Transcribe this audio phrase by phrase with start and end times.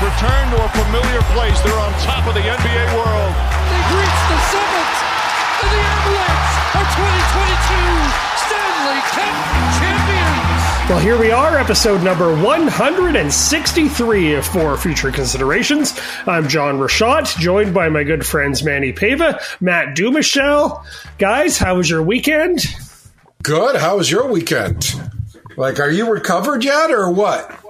[0.00, 1.60] Golden State Warriors return to a familiar place.
[1.62, 3.34] They're on top of the NBA world.
[3.70, 4.90] They've reached the summit,
[5.62, 8.14] and the Avalanche are 2022
[8.44, 9.34] Stanley Cup
[9.78, 10.90] champions.
[10.90, 15.98] Well, here we are, episode number 163 of Four Future Considerations.
[16.26, 20.84] I'm John Rashat, joined by my good friends Manny Pava, Matt Dumichel.
[21.18, 22.60] Guys, how was your weekend?
[23.42, 23.76] Good.
[23.76, 24.94] How was your weekend?
[25.56, 27.63] Like, are you recovered yet or what?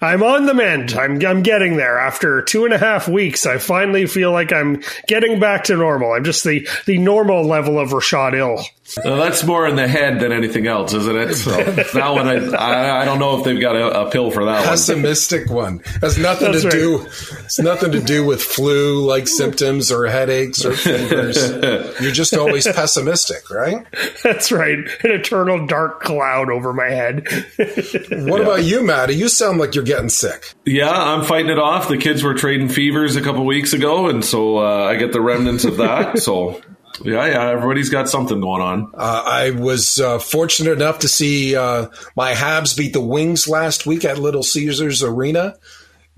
[0.00, 0.94] I'm on the mend.
[0.94, 1.98] I'm I'm getting there.
[1.98, 6.12] After two and a half weeks, I finally feel like I'm getting back to normal.
[6.12, 8.64] I'm just the the normal level of Rashad ill.
[9.02, 11.34] Well, that's more in the head than anything else, isn't it?
[11.34, 11.50] So
[11.94, 14.64] that one, I, I, I don't know if they've got a, a pill for that
[14.64, 15.80] Pessimistic one.
[16.00, 16.72] Has nothing That's to right.
[16.72, 17.02] do.
[17.44, 21.50] It's nothing to do with flu like symptoms or headaches or fevers.
[22.00, 23.86] You're just always pessimistic, right?
[24.22, 24.78] That's right.
[24.78, 27.26] An eternal dark cloud over my head.
[28.34, 29.14] What about you, Maddie?
[29.14, 30.54] You sound like you're getting sick.
[30.64, 31.88] Yeah, I'm fighting it off.
[31.88, 35.20] The kids were trading fevers a couple weeks ago, and so uh, I get the
[35.20, 36.18] remnants of that.
[36.18, 36.60] So.
[37.02, 38.92] Yeah, yeah, everybody's got something going on.
[38.94, 43.84] Uh, I was uh, fortunate enough to see uh, my Habs beat the Wings last
[43.84, 45.56] week at Little Caesars Arena.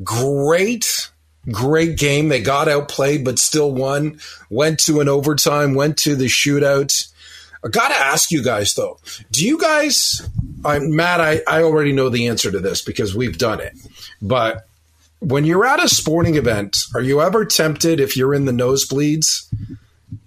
[0.03, 1.11] Great,
[1.51, 2.29] great game.
[2.29, 4.21] They got outplayed, but still won.
[4.51, 7.11] Went to an overtime, went to the shootout.
[7.65, 8.99] I got to ask you guys, though,
[9.31, 10.29] do you guys,
[10.65, 13.73] I, Matt, I, I already know the answer to this because we've done it,
[14.21, 14.69] but
[15.21, 19.47] when you're at a sporting event, are you ever tempted if you're in the nosebleeds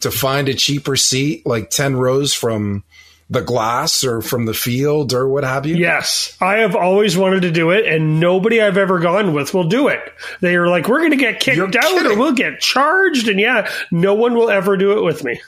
[0.02, 2.83] to find a cheaper seat, like 10 rows from
[3.30, 5.75] the glass or from the field or what have you?
[5.75, 9.67] Yes, I have always wanted to do it, and nobody I've ever gone with will
[9.67, 9.99] do it.
[10.41, 13.39] They are like, "We're going to get kicked You're out, or we'll get charged," and
[13.39, 15.39] yeah, no one will ever do it with me.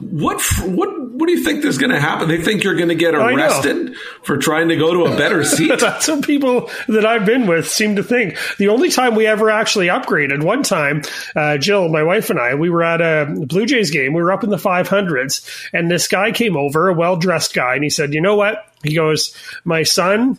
[0.00, 2.28] What what what do you think is going to happen?
[2.28, 5.80] They think you're going to get arrested for trying to go to a better seat.
[5.80, 8.36] That's what people that I've been with seem to think.
[8.58, 11.02] The only time we ever actually upgraded, one time,
[11.34, 14.12] uh, Jill, my wife, and I, we were at a Blue Jays game.
[14.12, 17.74] We were up in the 500s, and this guy came over, a well dressed guy,
[17.74, 18.64] and he said, You know what?
[18.84, 19.34] He goes,
[19.64, 20.38] My son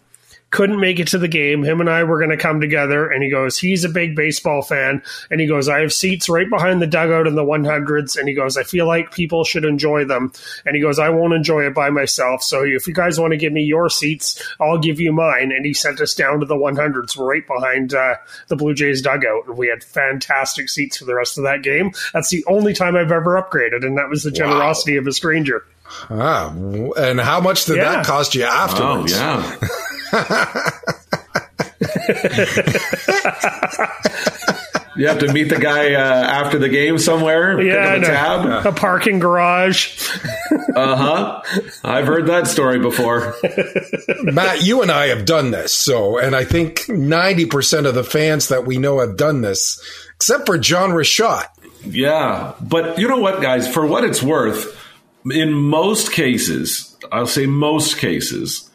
[0.52, 1.64] couldn't make it to the game.
[1.64, 3.08] Him and I were going to come together.
[3.10, 5.04] And he goes, he's a big baseball fan.
[5.30, 8.18] And he goes, I have seats right behind the dugout in the 100s.
[8.18, 10.34] And he goes, I feel like people should enjoy them.
[10.66, 12.42] And he goes, I won't enjoy it by myself.
[12.42, 15.52] So if you guys want to give me your seats, I'll give you mine.
[15.52, 18.16] And he sent us down to the 100s right behind uh,
[18.48, 19.48] the Blue Jays dugout.
[19.48, 21.92] And we had fantastic seats for the rest of that game.
[22.12, 23.86] That's the only time I've ever upgraded.
[23.86, 25.64] And that was the generosity of a stranger.
[26.10, 26.52] Ah,
[26.98, 27.98] and how much did Yeah.
[27.98, 29.12] that cost you Oh afterwards?
[29.14, 29.56] yeah.
[34.96, 37.60] you have to meet the guy uh, after the game somewhere.
[37.62, 38.66] Yeah, a and a- tab.
[38.66, 40.10] a parking garage.
[40.76, 41.42] Uh huh.
[41.84, 43.36] I've heard that story before.
[44.24, 45.74] Matt, you and I have done this.
[45.74, 49.82] So, and I think 90% of the fans that we know have done this,
[50.16, 51.46] except for John Rashat.
[51.86, 53.72] Yeah, but you know what, guys?
[53.72, 54.78] For what it's worth,
[55.30, 58.69] in most cases, I'll say most cases,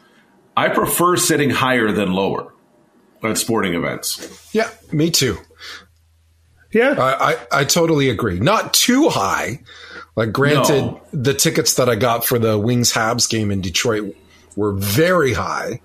[0.57, 2.53] I prefer sitting higher than lower
[3.23, 4.49] at sporting events.
[4.53, 5.37] Yeah, me too.
[6.71, 6.95] Yeah.
[6.97, 8.39] I, I, I totally agree.
[8.39, 9.61] Not too high.
[10.15, 11.01] Like, granted, No.
[11.11, 14.15] the tickets that I got for the Wings Habs game in Detroit
[14.55, 15.81] were very high.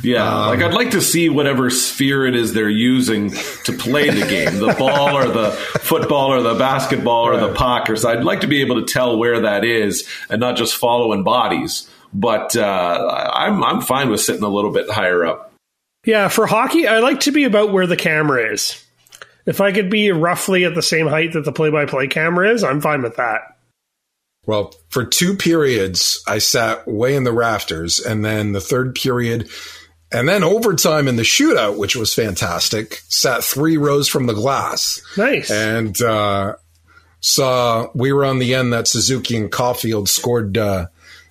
[0.00, 3.30] Yeah, um, like I'd like to see whatever sphere it is they're using
[3.64, 7.90] to play the game, the ball or the football or the basketball or the puck.
[7.90, 10.76] Or so I'd like to be able to tell where that is and not just
[10.76, 11.88] following bodies.
[12.12, 15.52] But uh, I'm I'm fine with sitting a little bit higher up.
[16.04, 18.84] Yeah, for hockey, I like to be about where the camera is.
[19.44, 22.50] If I could be roughly at the same height that the play by play camera
[22.50, 23.56] is, I'm fine with that.
[24.46, 29.50] Well, for two periods, I sat way in the rafters, and then the third period,
[30.10, 35.02] and then overtime in the shootout, which was fantastic, sat three rows from the glass.
[35.18, 35.50] Nice.
[35.50, 36.56] And uh,
[37.20, 40.86] saw we were on the end that Suzuki and Caulfield scored uh,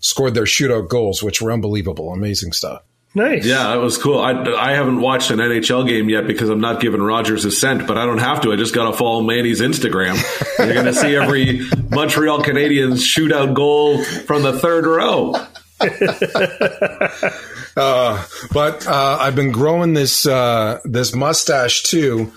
[0.08, 2.82] scored their shootout goals, which were unbelievable, amazing stuff.
[3.14, 3.46] nice.
[3.46, 4.20] Yeah, that was cool.
[4.20, 7.88] I, I haven't watched an NHL game yet because I'm not giving Rogers a cent,
[7.88, 8.54] but I don't have to.
[8.54, 10.16] I just got to follow Manny's Instagram.
[10.60, 15.34] You're going to see every Montreal Canadiens shootout goal from the third row.
[17.78, 22.32] But uh, I've been growing this uh, this mustache too,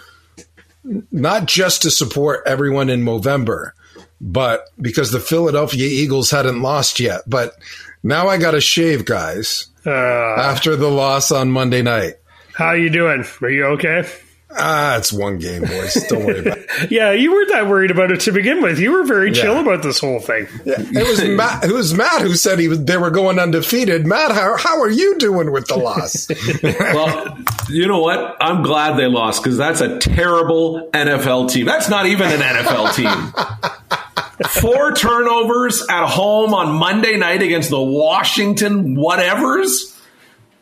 [1.10, 3.74] not just to support everyone in November,
[4.20, 7.22] but because the Philadelphia Eagles hadn't lost yet.
[7.26, 7.56] But
[8.02, 12.14] now I got to shave, guys, Uh, after the loss on Monday night.
[12.54, 13.24] how are you doing?
[13.42, 14.06] Are you okay?
[14.52, 15.94] Ah, it's one game, boys.
[16.08, 16.66] Don't worry about it.
[16.90, 18.80] yeah, you weren't that worried about it to begin with.
[18.80, 19.60] You were very chill Yeah.
[19.60, 20.48] about this whole thing.
[20.66, 21.62] It was Matt.
[21.64, 22.84] It was Matt who said he was.
[22.84, 24.08] They were going undefeated.
[24.08, 26.26] Matt, how how are you doing with the loss?
[26.62, 27.38] Well,
[27.68, 28.36] you know what?
[28.40, 31.64] I'm glad they lost because that's a terrible NFL team.
[31.66, 33.99] That's not even an NFL team.
[34.48, 39.98] Four turnovers at home on Monday night against the Washington whatevers.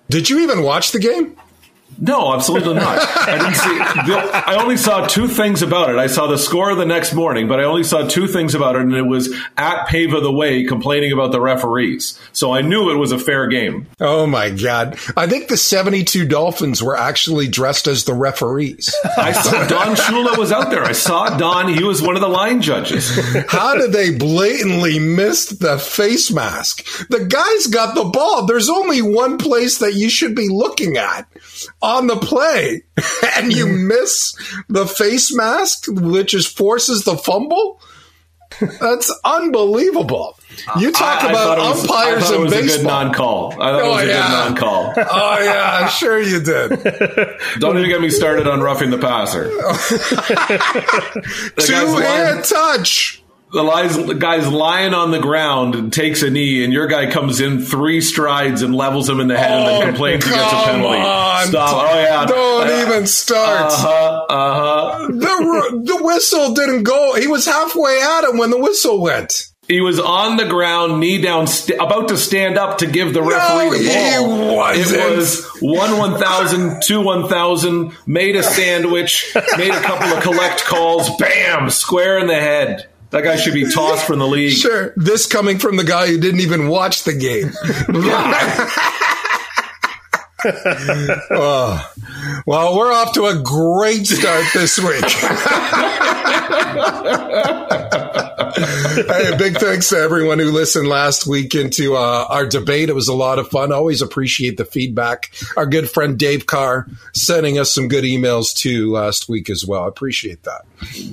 [0.09, 1.37] Did you even watch the game?
[2.00, 2.99] No, absolutely not.
[3.29, 3.79] I didn't see.
[4.11, 5.97] The, I only saw two things about it.
[5.97, 8.83] I saw the score the next morning, but I only saw two things about it,
[8.83, 12.19] and it was at Pave of the Way complaining about the referees.
[12.33, 13.89] So I knew it was a fair game.
[14.00, 14.99] Oh my god!
[15.17, 18.94] I think the seventy-two Dolphins were actually dressed as the referees.
[19.19, 20.85] I saw Don Shula was out there.
[20.85, 21.69] I saw Don.
[21.73, 23.11] He was one of the line judges.
[23.49, 27.09] How did they blatantly miss the face mask?
[27.09, 28.47] The guy's got the ball.
[28.47, 31.27] There's only one place that you should be looking at
[31.88, 32.82] on the play,
[33.37, 33.87] and you mm.
[33.87, 34.35] miss
[34.69, 37.81] the face mask, which is forces the fumble.
[38.81, 40.37] That's unbelievable.
[40.79, 42.85] You talk I- about it was- I umpires thought it in was a good baseball.
[43.05, 43.52] non-call.
[43.52, 44.23] I thought it Oh, was a yeah.
[44.23, 44.94] good non-call.
[44.96, 46.70] oh yeah, I'm sure you did.
[47.61, 49.50] Don't even get me started on roughing the passer.
[51.58, 53.18] Two-hand touch.
[53.53, 57.11] The, lies, the guy's lying on the ground and takes a knee, and your guy
[57.11, 60.53] comes in three strides and levels him in the head, and then complains he gets
[60.53, 60.99] a Oh, penalty.
[60.99, 61.47] on.
[61.49, 61.91] Stop!
[61.91, 63.73] Oh yeah, Don't Uh, even start.
[63.73, 64.27] Uh huh.
[64.29, 65.06] Uh huh.
[65.09, 67.15] the the whistle didn't go.
[67.15, 69.45] He was halfway at him when the whistle went.
[69.67, 73.23] He was on the ground, knee down, st- about to stand up to give the
[73.23, 74.56] referee the he ball.
[74.56, 74.99] wasn't.
[75.03, 77.93] It was one one thousand, two one thousand.
[78.06, 81.15] Made a sandwich, made a couple of collect calls.
[81.19, 81.69] Bam!
[81.69, 82.87] Square in the head.
[83.10, 84.52] That guy should be tossed from the league.
[84.58, 87.52] Sure, this coming from the guy who didn't even watch the game.
[91.31, 91.93] Oh.
[92.46, 95.02] Well, we're off to a great start this week.
[98.62, 102.88] Hey, big thanks to everyone who listened last week into uh, our debate.
[102.88, 103.72] It was a lot of fun.
[103.72, 105.31] Always appreciate the feedback.
[105.56, 109.84] Our good friend Dave Carr sending us some good emails too last week as well.
[109.84, 110.62] I appreciate that.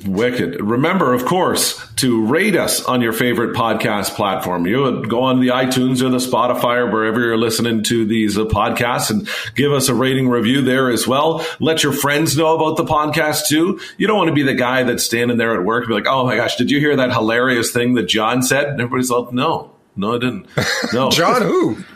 [0.05, 0.61] Wicked.
[0.61, 4.65] Remember, of course, to rate us on your favorite podcast platform.
[4.65, 8.37] You would go on the iTunes or the Spotify or wherever you're listening to these
[8.37, 11.45] uh, podcasts and give us a rating review there as well.
[11.59, 13.79] Let your friends know about the podcast too.
[13.97, 16.07] You don't want to be the guy that's standing there at work and be like,
[16.07, 17.34] oh my gosh, did you hear that hilarious
[17.73, 18.65] thing that John said?
[18.65, 19.71] And everybody's like, no.
[19.97, 20.47] No, I didn't.
[20.91, 21.77] No, John, who?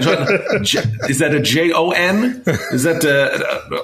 [0.00, 2.44] John- J- is that a J O N?
[2.72, 3.74] Is that uh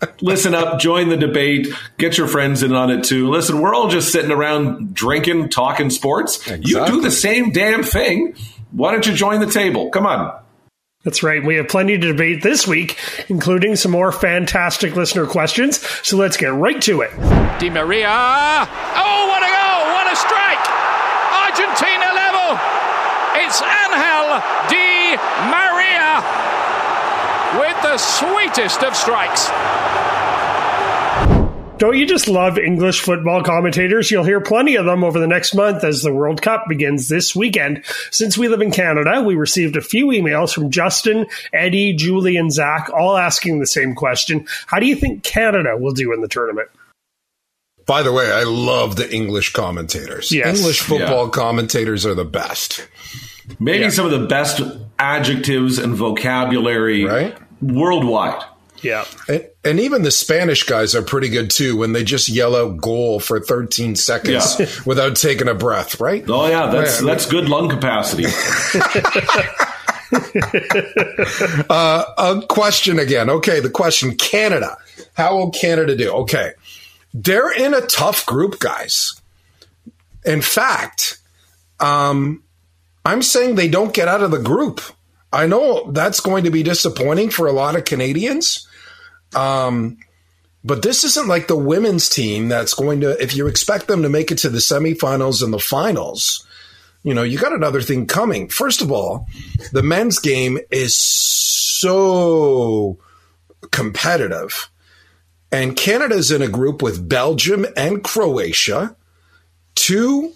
[0.00, 1.68] uh, listen up, join the debate,
[1.98, 3.28] get your friends in on it too.
[3.30, 6.46] Listen, we're all just sitting around drinking, talking sports.
[6.48, 8.36] You do the same damn thing.
[8.70, 9.90] Why don't you join the table?
[9.90, 10.40] Come on.
[11.04, 11.44] That's right.
[11.44, 12.98] We have plenty to debate this week,
[13.28, 15.86] including some more fantastic listener questions.
[16.02, 17.10] So let's get right to it.
[17.60, 18.08] Di Maria.
[18.08, 19.80] Oh, what a goal!
[19.92, 20.64] What a strike!
[21.44, 22.58] Argentina level.
[23.36, 25.16] It's Angel Di
[25.52, 26.24] Maria
[27.60, 29.50] with the sweetest of strikes.
[31.76, 34.08] Don't you just love English football commentators?
[34.10, 37.34] You'll hear plenty of them over the next month as the World Cup begins this
[37.34, 37.84] weekend.
[38.12, 42.52] Since we live in Canada, we received a few emails from Justin, Eddie, Julie, and
[42.52, 44.46] Zach, all asking the same question.
[44.66, 46.68] How do you think Canada will do in the tournament?
[47.86, 50.30] By the way, I love the English commentators.
[50.30, 50.58] Yes.
[50.60, 52.86] English football commentators are the best.
[53.58, 54.62] Maybe some of the best
[54.98, 57.36] adjectives and vocabulary Right.
[57.60, 58.42] worldwide.
[58.84, 59.04] Yeah.
[59.28, 62.76] And, and even the Spanish guys are pretty good too when they just yell out
[62.76, 64.66] goal for 13 seconds Yeah.
[64.86, 66.24] without taking a breath, right?
[66.28, 67.06] Oh yeah, that's Man.
[67.08, 68.26] that's good lung capacity.
[71.70, 73.30] A question again.
[73.30, 74.76] Okay, the question Canada.
[75.14, 76.10] How will Canada do?
[76.10, 76.52] Okay.
[77.12, 79.12] They're in a tough group, guys.
[80.24, 81.18] In fact,
[81.80, 82.42] um,
[83.04, 84.80] I'm saying they don't get out of the group.
[85.32, 88.66] I know that's going to be disappointing for a lot of Canadians.
[89.36, 89.98] Um,
[90.64, 94.08] but this isn't like the women's team that's going to, if you expect them to
[94.08, 96.46] make it to the semifinals and the finals,
[97.02, 98.48] you know, you got another thing coming.
[98.48, 99.26] First of all,
[99.72, 102.98] the men's game is so
[103.70, 104.70] competitive.
[105.52, 108.96] And Canada's in a group with Belgium and Croatia,
[109.74, 110.32] two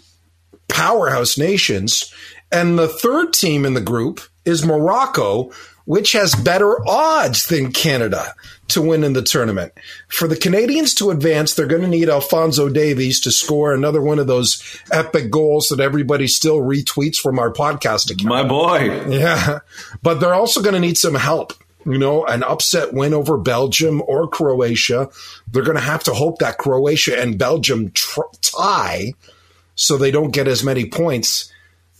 [0.69, 2.12] powerhouse nations.
[2.52, 5.50] And the third team in the group is Morocco,
[5.88, 8.35] which has better odds than Canada
[8.68, 9.73] to win in the tournament.
[10.09, 14.18] For the Canadians to advance, they're going to need Alfonso Davies to score another one
[14.18, 18.28] of those epic goals that everybody still retweets from our podcast account.
[18.28, 19.09] My boy.
[19.09, 19.61] Yeah.
[20.02, 21.54] But they're also going to need some help.
[21.87, 25.09] you know, an upset win over Belgium or Croatia.
[25.50, 29.14] They're going to have to hope that Croatia and Belgium tr- tie
[29.75, 31.50] so they don't get as many points.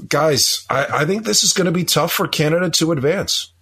[0.07, 3.55] Guys, I, I think this is going to be tough for Canada to advance.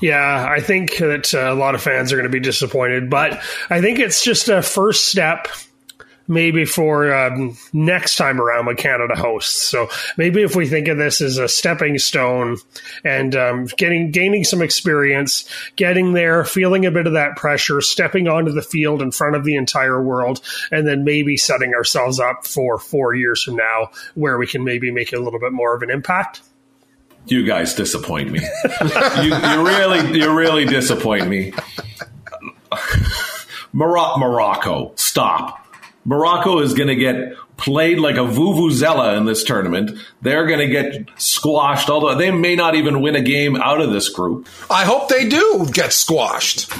[0.00, 3.40] Yeah, I think that uh, a lot of fans are going to be disappointed, but
[3.68, 5.48] I think it's just a first step
[6.28, 9.62] maybe for um, next time around when Canada hosts.
[9.62, 12.58] So maybe if we think of this as a stepping stone
[13.02, 18.28] and um, getting gaining some experience, getting there, feeling a bit of that pressure, stepping
[18.28, 20.40] onto the field in front of the entire world,
[20.70, 24.90] and then maybe setting ourselves up for four years from now where we can maybe
[24.90, 26.42] make a little bit more of an impact.
[27.30, 28.40] You guys disappoint me.
[28.40, 31.52] you, you really, you really disappoint me.
[33.72, 35.64] Morocco, stop.
[36.04, 39.90] Morocco is going to get played like a vuvuzela in this tournament.
[40.22, 43.90] They're going to get squashed, although they may not even win a game out of
[43.92, 44.46] this group.
[44.70, 46.72] I hope they do get squashed.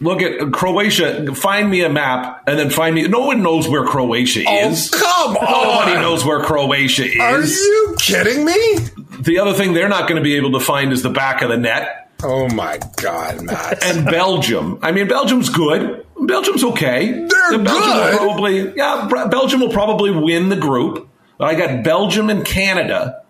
[0.00, 1.32] Look at Croatia.
[1.32, 3.06] Find me a map and then find me.
[3.06, 4.90] No one knows where Croatia Oh, is.
[4.90, 6.00] come Nobody on.
[6.02, 7.20] knows where Croatia is.
[7.20, 8.78] Are you kidding me?
[9.22, 11.48] The other thing they're not going to be able to find is the back of
[11.50, 12.10] the net.
[12.22, 13.82] Oh my God, Matt.
[13.84, 14.78] and Belgium.
[14.82, 16.06] I mean, Belgium's good.
[16.20, 17.10] Belgium's okay.
[17.12, 18.12] They're Belgium good.
[18.12, 21.08] Will probably, yeah, Belgium will probably win the group.
[21.40, 23.22] I got Belgium and Canada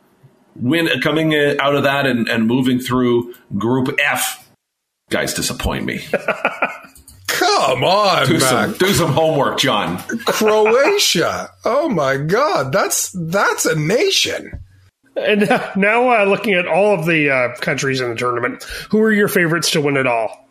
[0.56, 4.50] win coming uh, out of that and, and moving through Group F.
[5.10, 6.00] Guys disappoint me.
[7.26, 9.98] Come on, Do some, do some homework, John.
[10.26, 11.50] Croatia.
[11.64, 14.60] Oh my God, that's that's a nation.
[15.16, 15.40] And
[15.76, 19.28] now, uh, looking at all of the uh, countries in the tournament, who are your
[19.28, 20.48] favorites to win it all?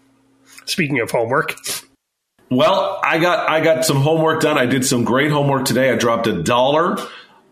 [0.65, 1.55] Speaking of homework,
[2.49, 4.57] Well, I got I got some homework done.
[4.57, 5.89] I did some great homework today.
[5.89, 6.97] I dropped a dollar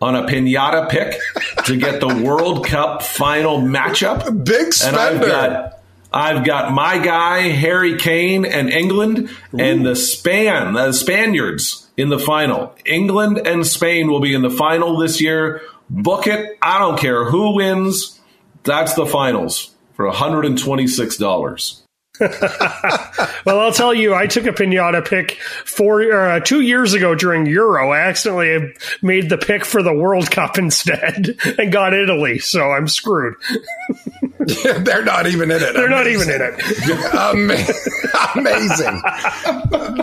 [0.01, 1.19] on a pinata pick
[1.65, 4.23] to get the World Cup final matchup.
[4.45, 5.27] Big and I've spender.
[5.27, 5.79] got
[6.13, 12.19] I've got my guy Harry Kane and England and the span the Spaniards in the
[12.19, 12.75] final.
[12.85, 15.61] England and Spain will be in the final this year.
[15.89, 16.57] Book it.
[16.61, 18.19] I don't care who wins.
[18.63, 21.81] That's the finals for $126.
[23.45, 27.45] well, I'll tell you, I took a pinata pick four, uh, two years ago during
[27.45, 27.91] Euro.
[27.91, 32.89] I accidentally made the pick for the World Cup instead and got Italy, so I'm
[32.89, 33.35] screwed.
[34.39, 35.73] They're not even in it.
[35.73, 37.13] They're not even in it.
[37.15, 39.01] Ama- amazing.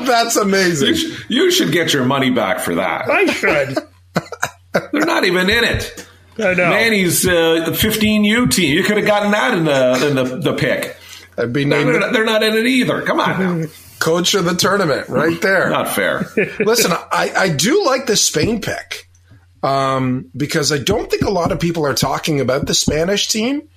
[0.07, 0.89] That's amazing.
[0.89, 3.11] You, sh- you should get your money back for that.
[3.11, 3.79] I should.
[4.93, 6.07] They're not even in it.
[6.39, 6.71] I know.
[6.71, 8.77] Manny's uh, 15U team.
[8.77, 10.97] You could have gotten that in the in the, the pick.
[11.39, 13.03] I'd be They're not, they're not in it either.
[13.03, 13.67] Come on now.
[13.99, 15.71] coach of the tournament right there.
[15.71, 16.31] Not fair.
[16.61, 19.09] Listen, I, I do like the Spain pick
[19.63, 23.69] um, because I don't think a lot of people are talking about the Spanish team,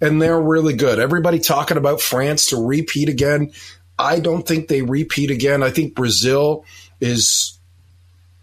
[0.00, 0.98] and they're really good.
[0.98, 3.52] Everybody talking about France to repeat again.
[3.98, 5.62] I don't think they repeat again.
[5.62, 6.64] I think Brazil
[7.00, 7.58] is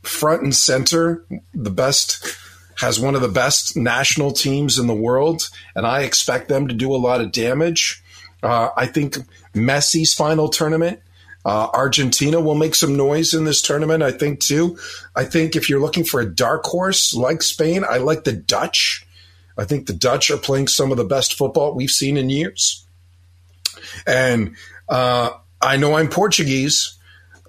[0.03, 2.38] front and center, the best,
[2.77, 6.74] has one of the best national teams in the world, and I expect them to
[6.74, 8.01] do a lot of damage.
[8.41, 9.18] Uh, I think
[9.53, 11.01] Messi's final tournament,
[11.46, 14.77] uh, Argentina will make some noise in this tournament, I think, too.
[15.15, 19.06] I think if you're looking for a dark horse like Spain, I like the Dutch.
[19.58, 22.86] I think the Dutch are playing some of the best football we've seen in years.
[24.06, 24.56] And
[24.88, 26.98] uh, I know I'm Portuguese,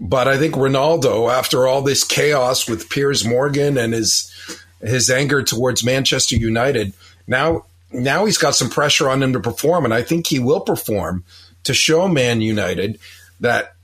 [0.00, 4.32] but I think Ronaldo, after all this chaos with Piers Morgan and his
[4.80, 6.94] his anger towards Manchester United,
[7.26, 10.60] now now he's got some pressure on him to perform, and I think he will
[10.60, 11.24] perform
[11.64, 12.98] to show Man United
[13.40, 13.74] that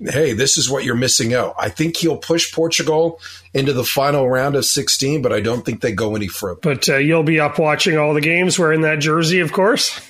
[0.00, 1.54] hey, this is what you're missing out.
[1.58, 3.20] I think he'll push Portugal
[3.52, 6.60] into the final round of 16, but I don't think they go any further.
[6.62, 10.00] But uh, you'll be up watching all the games wearing that jersey, of course.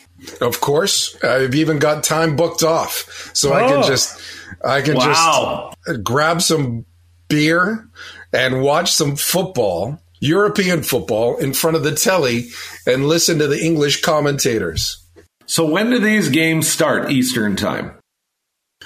[0.41, 3.87] Of course, I've even got time booked off, so I can Oh.
[3.87, 4.19] just
[4.65, 5.73] I can Wow.
[5.87, 6.85] just grab some
[7.29, 7.87] beer
[8.33, 12.49] and watch some football, European football, in front of the telly
[12.87, 14.99] and listen to the English commentators.
[15.47, 17.93] So when do these games start Eastern time?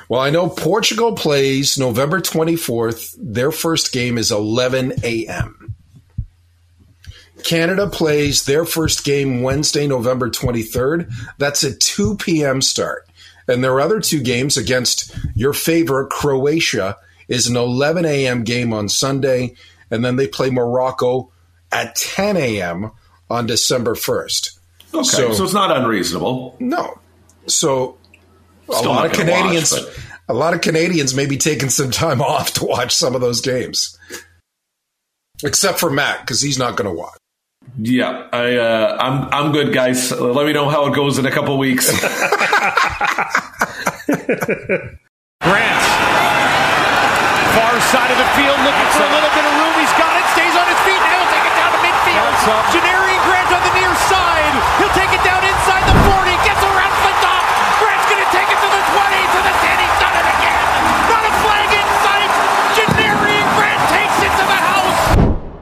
[0.08, 3.14] Well, I know Portugal plays November 24th.
[3.18, 5.74] Their first game is 11 a.m.
[7.44, 11.10] Canada plays their first game Wednesday, November 23rd.
[11.38, 12.60] That's a 2 p.m.
[12.62, 13.06] start.
[13.48, 16.96] And their other two games against your favorite Croatia
[17.28, 18.44] is an 11 a.m.
[18.44, 19.54] game on Sunday.
[19.90, 21.30] And then they play Morocco
[21.70, 22.90] at 10 a.m.
[23.28, 24.58] on December 1st.
[24.94, 26.56] Okay, So- so, it's not unreasonable.
[26.60, 26.98] No.
[27.46, 27.96] So
[28.70, 31.68] a Still lot of gonna watch, Canadians but- a lot of Canadians may be taking
[31.68, 33.98] some time off to watch some of those games.
[35.44, 37.16] Except for Matt, because he's not going to watch.
[37.78, 40.12] Yeah, I, uh, I'm I'm good, guys.
[40.12, 41.88] Let me know how it goes in a couple weeks.
[41.90, 42.12] Grant.
[47.56, 49.74] Far side of the field looking for a little bit of room.
[49.80, 50.26] He's got it.
[50.36, 51.00] Stays on his feet.
[51.00, 52.28] Now he'll take it down to midfield.
[52.76, 52.91] Janarion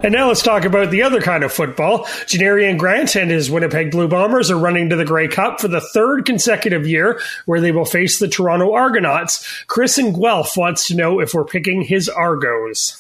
[0.03, 2.05] And now let's talk about the other kind of football.
[2.25, 5.81] Janarion Grant and his Winnipeg Blue Bombers are running to the Grey Cup for the
[5.81, 9.47] third consecutive year, where they will face the Toronto Argonauts.
[9.67, 12.97] Chris and Guelph wants to know if we're picking his Argos.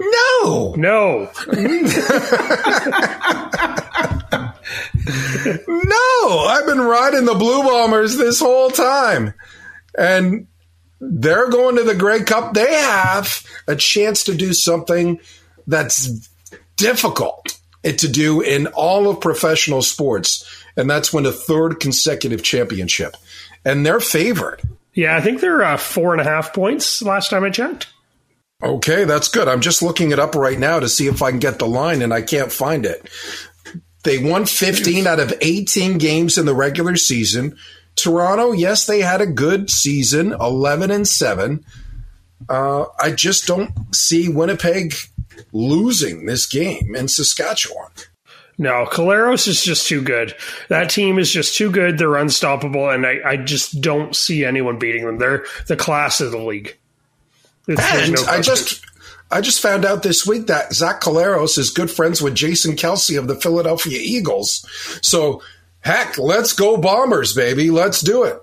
[0.00, 1.30] No, No.
[5.68, 6.38] no.
[6.48, 9.34] I've been riding the Blue Bombers this whole time,
[9.98, 10.46] and
[11.00, 12.54] they're going to the Grey Cup.
[12.54, 15.20] They have a chance to do something
[15.66, 16.29] that's
[16.80, 20.44] difficult to do in all of professional sports,
[20.76, 23.16] and that's win a third consecutive championship.
[23.64, 24.62] And they're favored.
[24.94, 27.88] Yeah, I think they're uh, four and a half points last time I checked.
[28.62, 29.48] Okay, that's good.
[29.48, 32.02] I'm just looking it up right now to see if I can get the line,
[32.02, 33.08] and I can't find it.
[34.02, 37.56] They won 15 out of 18 games in the regular season.
[37.96, 41.64] Toronto, yes, they had a good season, 11 and 7.
[42.48, 44.94] Uh, I just don't see Winnipeg
[45.52, 47.90] losing this game in Saskatchewan.
[48.58, 50.34] No, Collaros is just too good.
[50.68, 51.96] That team is just too good.
[51.96, 55.16] They're unstoppable, and I, I just don't see anyone beating them.
[55.18, 56.76] They're the class of the league.
[57.68, 58.84] It's- And no I just
[59.30, 63.16] I just found out this week that Zach Collaros is good friends with Jason Kelce
[63.18, 64.66] of the Philadelphia Eagles.
[65.02, 65.40] So
[65.80, 67.70] heck, let's go Bombers, baby.
[67.70, 68.38] Let's do it.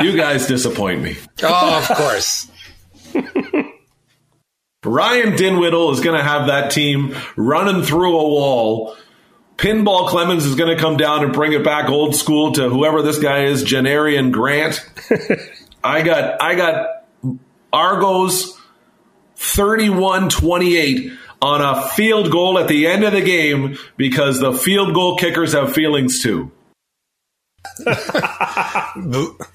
[0.00, 1.16] You guys disappoint me.
[1.42, 2.48] Oh, of course.
[4.86, 8.96] Ryan Dinwiddie is going to have that team running through a wall.
[9.56, 13.02] Pinball Clemens is going to come down and bring it back old school to whoever
[13.02, 14.84] this guy is, Janarion Grant.
[15.84, 17.04] I got I got
[17.72, 18.58] Argos
[19.36, 25.16] 31-28 on a field goal at the end of the game because the field goal
[25.16, 26.50] kickers have feelings too.
[27.78, 29.46] the,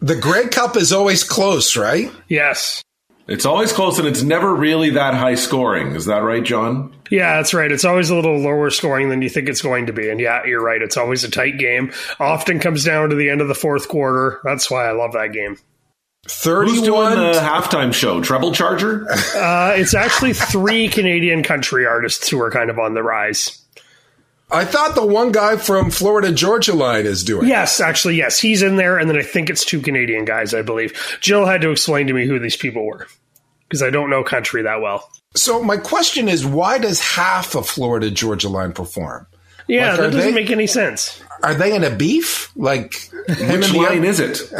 [0.00, 2.10] the Grey Cup is always close, right?
[2.28, 2.82] yes.
[3.26, 5.94] It's always close and it's never really that high scoring.
[5.94, 6.94] Is that right, John?
[7.10, 7.70] Yeah, that's right.
[7.70, 10.10] It's always a little lower scoring than you think it's going to be.
[10.10, 10.82] And yeah, you're right.
[10.82, 11.92] It's always a tight game.
[12.18, 14.40] Often comes down to the end of the fourth quarter.
[14.44, 15.56] That's why I love that game.
[16.24, 18.20] Who's doing 31 the halftime show?
[18.20, 19.06] Treble Charger?
[19.10, 23.59] Uh, it's actually three Canadian country artists who are kind of on the rise.
[24.52, 27.46] I thought the one guy from Florida Georgia line is doing.
[27.46, 27.48] it.
[27.50, 30.54] Yes, actually, yes, he's in there, and then I think it's two Canadian guys.
[30.54, 33.06] I believe Jill had to explain to me who these people were
[33.68, 35.08] because I don't know country that well.
[35.36, 39.26] So my question is, why does half of Florida Georgia line perform?
[39.68, 41.22] Yeah, Like, that doesn't they- make any sense.
[41.44, 42.50] Are they in a beef?
[42.56, 44.40] Like Which line other- is it?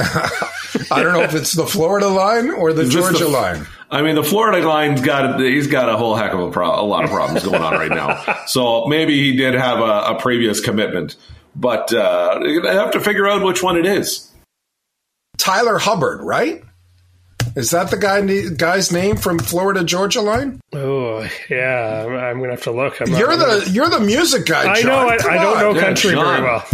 [0.92, 3.66] I don't know if it's the Florida line or the Is Georgia the- line.
[3.90, 6.86] I mean, the Florida line's got he's got a whole heck of a, pro- a
[6.86, 8.36] lot of problems going on right now.
[8.46, 11.16] So maybe he did have a, a previous commitment,
[11.56, 14.28] but uh, you have to figure out which one it is.
[15.38, 16.62] Tyler Hubbard, right?
[17.56, 20.60] Is that the guy guy's name from Florida Georgia line?
[20.72, 23.00] Oh, yeah, I'm, I'm gonna have to look.
[23.00, 24.72] I'm You're I'm gonna- the you're the music guy.
[24.72, 25.08] I know.
[25.08, 26.24] I, I don't know Yeah, country John.
[26.26, 26.66] very well.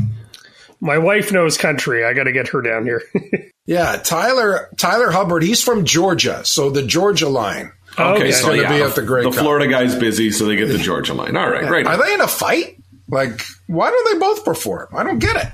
[0.80, 2.04] My wife knows country.
[2.04, 3.02] I got to get her down here.
[3.68, 5.42] Yeah, Tyler Tyler Hubbard.
[5.42, 7.72] He's from Georgia, so the Georgia line.
[7.98, 8.30] Oh, okay, Okay.
[8.30, 9.40] so Gonna yeah, be at the Grey the Cup.
[9.40, 11.36] Florida guy's busy, so they get the Georgia line.
[11.36, 11.84] All right, great.
[11.84, 12.76] Are they in a fight?
[13.08, 14.86] Like, why don't they both perform?
[14.96, 15.48] I don't get it.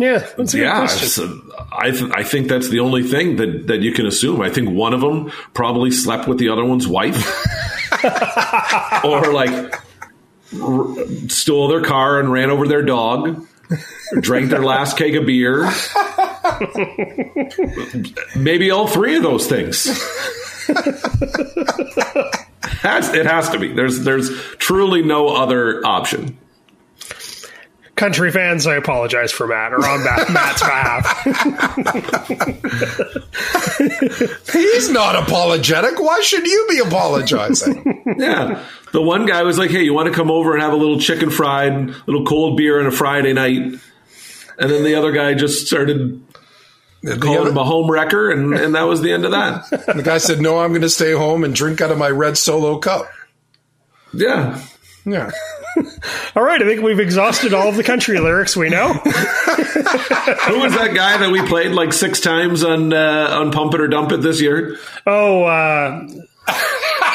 [0.00, 1.08] yeah, that's a good Yeah, question.
[1.08, 4.40] so I th- I think that's the only thing that, that you can assume.
[4.40, 7.14] I think one of them probably slept with the other one's wife,
[9.04, 9.50] or like
[10.60, 10.94] r-
[11.28, 13.46] stole their car and ran over their dog,
[14.20, 15.70] drank their last keg of beer.
[18.36, 19.86] Maybe all three of those things.
[22.84, 23.72] it has to be.
[23.72, 26.38] There's there's truly no other option.
[27.96, 31.24] Country fans, I apologize for Matt or on Matt, Matt's behalf.
[34.52, 35.98] He's not apologetic.
[35.98, 38.04] Why should you be apologizing?
[38.18, 38.62] Yeah.
[38.92, 41.00] The one guy was like, hey, you want to come over and have a little
[41.00, 43.60] chicken fried, a little cold beer on a Friday night?
[44.58, 46.22] And then the other guy just started
[47.02, 49.68] the, calling him a home wrecker, and, and that was the end of that.
[49.96, 52.36] the guy said, "No, I'm going to stay home and drink out of my red
[52.38, 53.06] solo cup."
[54.14, 54.60] Yeah.
[55.04, 55.30] Yeah.
[56.36, 58.92] All right, I think we've exhausted all of the country lyrics we know.
[58.92, 63.80] Who was that guy that we played like six times on uh, on Pump It
[63.80, 64.78] or Dump It this year?
[65.06, 66.08] Oh, uh,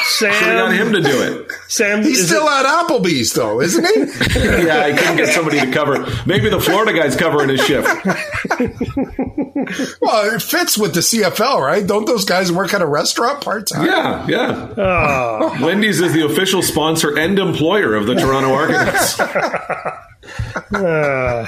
[0.04, 1.52] Sam, Should have got him to do it.
[1.68, 4.00] Sam, He's still it- at Applebee's, though, isn't he?
[4.66, 6.06] yeah, I couldn't get somebody to cover.
[6.26, 7.88] Maybe the Florida guy's covering his shift.
[10.00, 11.86] well, it fits with the CFL, right?
[11.86, 13.86] Don't those guys work at a restaurant part time?
[13.86, 14.74] Yeah, yeah.
[14.76, 15.56] Oh.
[15.64, 19.18] Wendy's is the official sponsor and employer of the Toronto Argonauts.
[20.72, 21.44] Uh,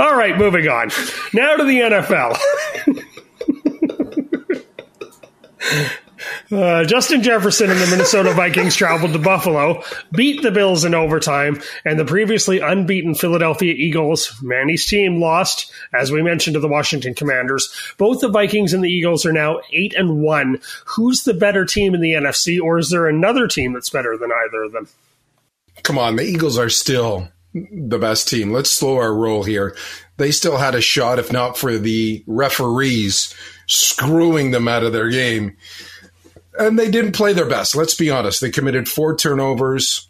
[0.00, 0.88] all right, moving on.
[1.34, 2.36] Now to the NFL.
[6.50, 9.82] Uh, Justin Jefferson and the Minnesota Vikings traveled to Buffalo,
[10.12, 16.12] beat the Bills in overtime, and the previously unbeaten Philadelphia Eagles, Manny's team, lost, as
[16.12, 17.94] we mentioned, to the Washington Commanders.
[17.98, 20.60] Both the Vikings and the Eagles are now eight and one.
[20.84, 24.30] Who's the better team in the NFC, or is there another team that's better than
[24.30, 24.88] either of them?
[25.82, 28.52] Come on, the Eagles are still the best team.
[28.52, 29.74] Let's slow our roll here.
[30.16, 33.34] They still had a shot, if not for the referees
[33.66, 35.56] screwing them out of their game.
[36.58, 37.76] And they didn't play their best.
[37.76, 38.40] Let's be honest.
[38.40, 40.08] They committed four turnovers.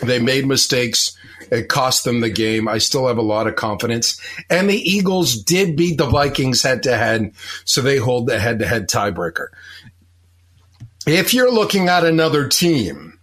[0.00, 1.16] They made mistakes.
[1.50, 2.68] It cost them the game.
[2.68, 4.20] I still have a lot of confidence.
[4.48, 7.32] And the Eagles did beat the Vikings head to head,
[7.64, 9.48] so they hold the head to head tiebreaker.
[11.06, 13.18] If you're looking at another team,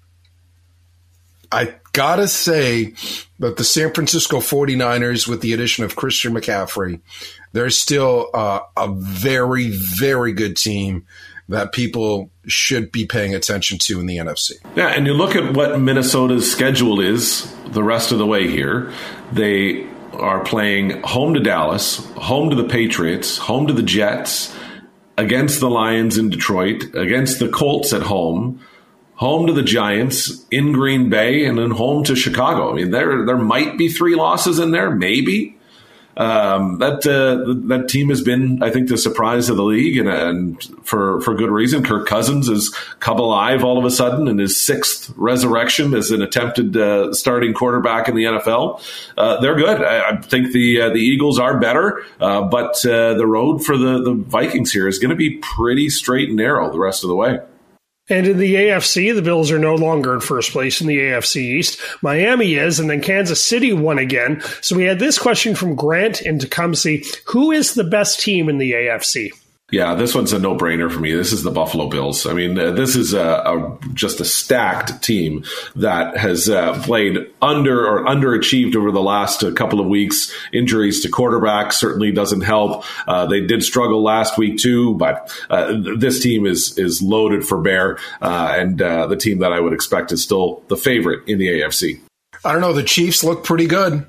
[1.52, 2.94] I gotta say
[3.40, 7.00] that the San Francisco 49ers, with the addition of Christian McCaffrey,
[7.54, 11.06] they're still uh, a very, very good team
[11.50, 14.52] that people should be paying attention to in the NFC.
[14.76, 18.92] Yeah, and you look at what Minnesota's schedule is the rest of the way here.
[19.32, 24.56] They are playing home to Dallas, home to the Patriots, home to the Jets,
[25.18, 28.62] against the Lions in Detroit, against the Colts at home,
[29.16, 32.72] home to the Giants in Green Bay, and then home to Chicago.
[32.72, 35.57] I mean, there there might be three losses in there, maybe.
[36.18, 40.10] Um, that uh, that team has been, I think, the surprise of the league, and,
[40.10, 41.84] and for for good reason.
[41.84, 46.24] Kirk Cousins is come alive all of a sudden in his sixth resurrection as an
[46.24, 48.82] attempted uh, starting quarterback in the NFL.
[49.16, 49.80] Uh, they're good.
[49.80, 53.78] I, I think the uh, the Eagles are better, uh, but uh, the road for
[53.78, 57.10] the the Vikings here is going to be pretty straight and narrow the rest of
[57.10, 57.40] the way.
[58.10, 61.38] And in the AFC, the Bills are no longer in first place in the AFC
[61.38, 61.80] East.
[62.02, 64.42] Miami is, and then Kansas City won again.
[64.62, 68.60] So we had this question from Grant in Tecumseh Who is the best team in
[68.60, 69.32] the AFC?
[69.70, 71.12] Yeah, this one's a no-brainer for me.
[71.12, 72.26] This is the Buffalo Bills.
[72.26, 75.44] I mean, uh, this is a, a, just a stacked team
[75.76, 80.34] that has uh, played under or underachieved over the last uh, couple of weeks.
[80.54, 82.86] Injuries to quarterback certainly doesn't help.
[83.10, 87.62] Uh, they did struggle last week too, but uh, this team is is loaded for
[87.62, 91.48] bear, uh, and the team that I would expect is still the favorite in the
[91.48, 92.00] AFC.
[92.46, 92.72] I don't know.
[92.72, 94.06] The Chiefs look pretty good.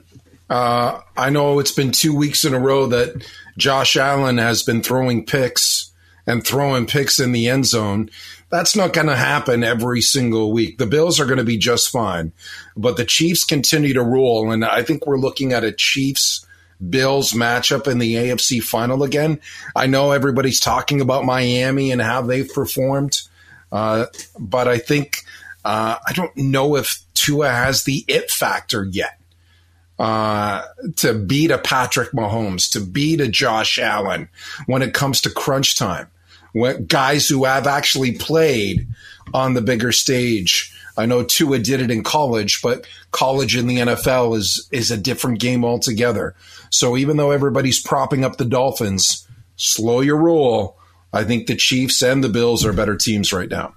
[0.48, 4.82] Uh, I know it's been two weeks in a row that Josh Allen has been
[4.82, 5.92] throwing picks
[6.26, 8.10] and throwing picks in the end zone.
[8.50, 10.78] That's not going to happen every single week.
[10.78, 12.32] The Bills are going to be just fine,
[12.76, 14.50] but the Chiefs continue to roll.
[14.50, 16.46] And I think we're looking at a Chiefs
[16.88, 19.40] Bills matchup in the AFC final again.
[19.74, 23.20] I know everybody's talking about Miami and how they've performed,
[23.72, 24.06] uh,
[24.38, 25.24] but I think
[25.64, 29.17] uh, I don't know if Tua has the it factor yet
[29.98, 30.62] uh,
[30.96, 34.28] to beat a Patrick Mahomes, to beat a Josh Allen
[34.66, 36.08] when it comes to crunch time.
[36.52, 38.86] When guys who have actually played
[39.34, 40.74] on the bigger stage.
[40.96, 44.96] I know Tua did it in college, but college in the NFL is is a
[44.96, 46.34] different game altogether.
[46.70, 50.76] So even though everybody's propping up the Dolphins, slow your roll.
[51.12, 53.74] I think the Chiefs and the Bills are better teams right now.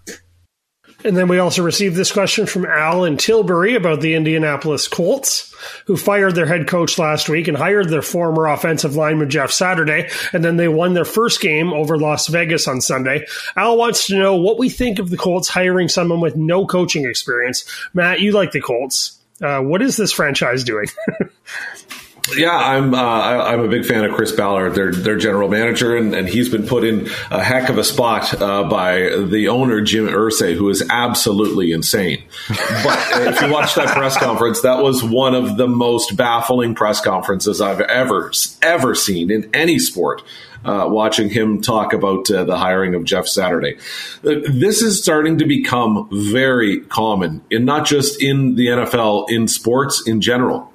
[1.03, 5.53] And then we also received this question from Al in Tilbury about the Indianapolis Colts,
[5.85, 10.09] who fired their head coach last week and hired their former offensive lineman Jeff Saturday,
[10.31, 13.25] and then they won their first game over Las Vegas on Sunday.
[13.55, 17.05] Al wants to know what we think of the Colts hiring someone with no coaching
[17.05, 17.65] experience.
[17.93, 19.17] Matt, you like the Colts.
[19.41, 20.87] Uh, what is this franchise doing?
[22.35, 22.93] Yeah, I'm.
[22.93, 26.29] Uh, I, am a big fan of Chris Ballard, their their general manager, and, and
[26.29, 30.55] he's been put in a heck of a spot uh, by the owner Jim Irsay,
[30.55, 32.23] who is absolutely insane.
[32.83, 37.01] But if you watch that press conference, that was one of the most baffling press
[37.01, 38.31] conferences I've ever
[38.61, 40.23] ever seen in any sport.
[40.63, 43.77] Uh, watching him talk about uh, the hiring of Jeff Saturday.
[44.23, 49.47] Uh, this is starting to become very common in not just in the NFL, in
[49.47, 50.70] sports in general.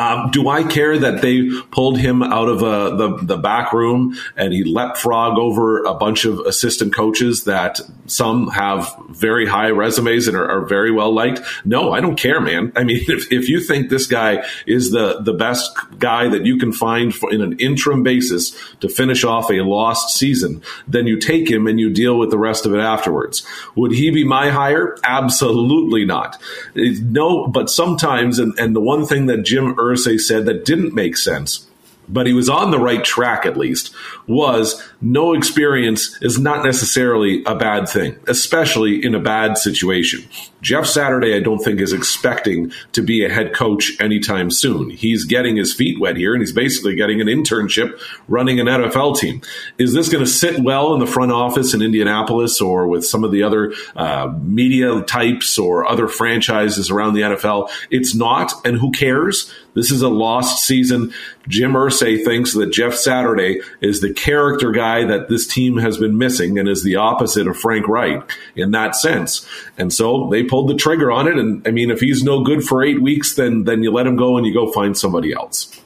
[0.00, 4.16] Um, do I care that they pulled him out of uh, the the back room
[4.34, 10.26] and he leapfrog over a bunch of assistant coaches that some have very high resumes
[10.26, 11.42] and are, are, very well liked?
[11.66, 12.72] No, I don't care, man.
[12.76, 16.56] I mean, if, if you think this guy is the the best guy that you
[16.56, 21.18] can find for, in an interim basis to finish off a lost season, then you
[21.18, 23.46] take him and you deal with the rest of it afterwards.
[23.74, 24.96] Would he be my hire?
[25.04, 26.40] Absolutely not.
[26.74, 31.16] No, but sometimes, and, and the one thing that Jim Irsay said that didn't make
[31.16, 31.66] sense
[32.12, 33.94] but he was on the right track at least,
[34.26, 40.24] was no experience is not necessarily a bad thing, especially in a bad situation.
[40.62, 44.90] Jeff Saturday, I don't think, is expecting to be a head coach anytime soon.
[44.90, 49.18] He's getting his feet wet here, and he's basically getting an internship running an NFL
[49.18, 49.42] team.
[49.78, 53.24] Is this going to sit well in the front office in Indianapolis or with some
[53.24, 57.70] of the other uh, media types or other franchises around the NFL?
[57.90, 59.52] It's not, and who cares?
[59.74, 61.12] This is a lost season.
[61.48, 66.18] Jim Irsay thinks that Jeff Saturday is the character guy that this team has been
[66.18, 69.46] missing and is the opposite of Frank Reich in that sense.
[69.78, 71.38] And so they pulled the trigger on it.
[71.38, 74.16] And I mean, if he's no good for eight weeks, then then you let him
[74.16, 75.80] go and you go find somebody else.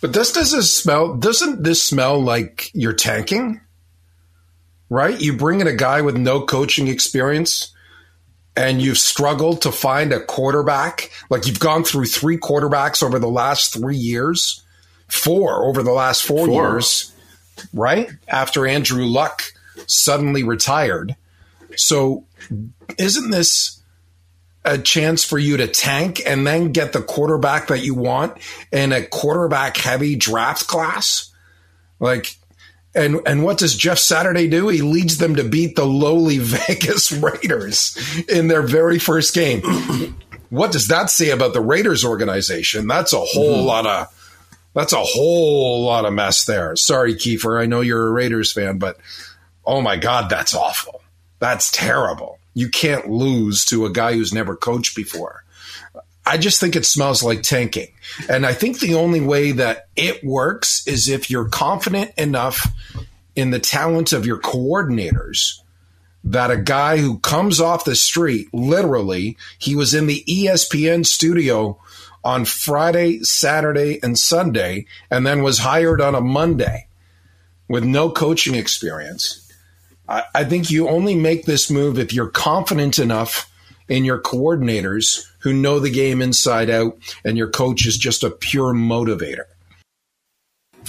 [0.00, 1.16] But this doesn't smell.
[1.16, 3.60] Doesn't this smell like you're tanking?
[4.90, 5.18] Right?
[5.18, 7.72] You bring in a guy with no coaching experience
[8.54, 13.28] and you've struggled to find a quarterback, like you've gone through three quarterbacks over the
[13.28, 14.62] last three years,
[15.08, 16.62] four over the last four, four.
[16.62, 17.12] years,
[17.72, 18.10] right?
[18.28, 19.42] After Andrew Luck
[19.86, 21.16] suddenly retired.
[21.76, 22.26] So
[22.98, 23.82] isn't this
[24.64, 28.36] a chance for you to tank and then get the quarterback that you want
[28.70, 31.32] in a quarterback heavy draft class?
[31.98, 32.36] Like,
[32.94, 34.68] and and what does Jeff Saturday do?
[34.68, 37.96] He leads them to beat the lowly Vegas Raiders
[38.28, 39.62] in their very first game.
[40.50, 42.86] what does that say about the Raiders organization?
[42.86, 43.66] That's a whole mm-hmm.
[43.66, 44.18] lot of
[44.74, 46.76] that's a whole lot of mess there.
[46.76, 47.60] Sorry, Kiefer.
[47.60, 48.98] I know you're a Raiders fan, but
[49.64, 51.01] oh my God, that's awful.
[51.42, 52.38] That's terrible.
[52.54, 55.42] You can't lose to a guy who's never coached before.
[56.24, 57.88] I just think it smells like tanking.
[58.28, 62.68] And I think the only way that it works is if you're confident enough
[63.34, 65.58] in the talent of your coordinators
[66.22, 71.76] that a guy who comes off the street, literally, he was in the ESPN studio
[72.22, 76.86] on Friday, Saturday, and Sunday, and then was hired on a Monday
[77.66, 79.41] with no coaching experience.
[80.12, 83.50] I, I think you only make this move if you're confident enough
[83.88, 88.30] in your coordinators who know the game inside out, and your coach is just a
[88.30, 89.44] pure motivator.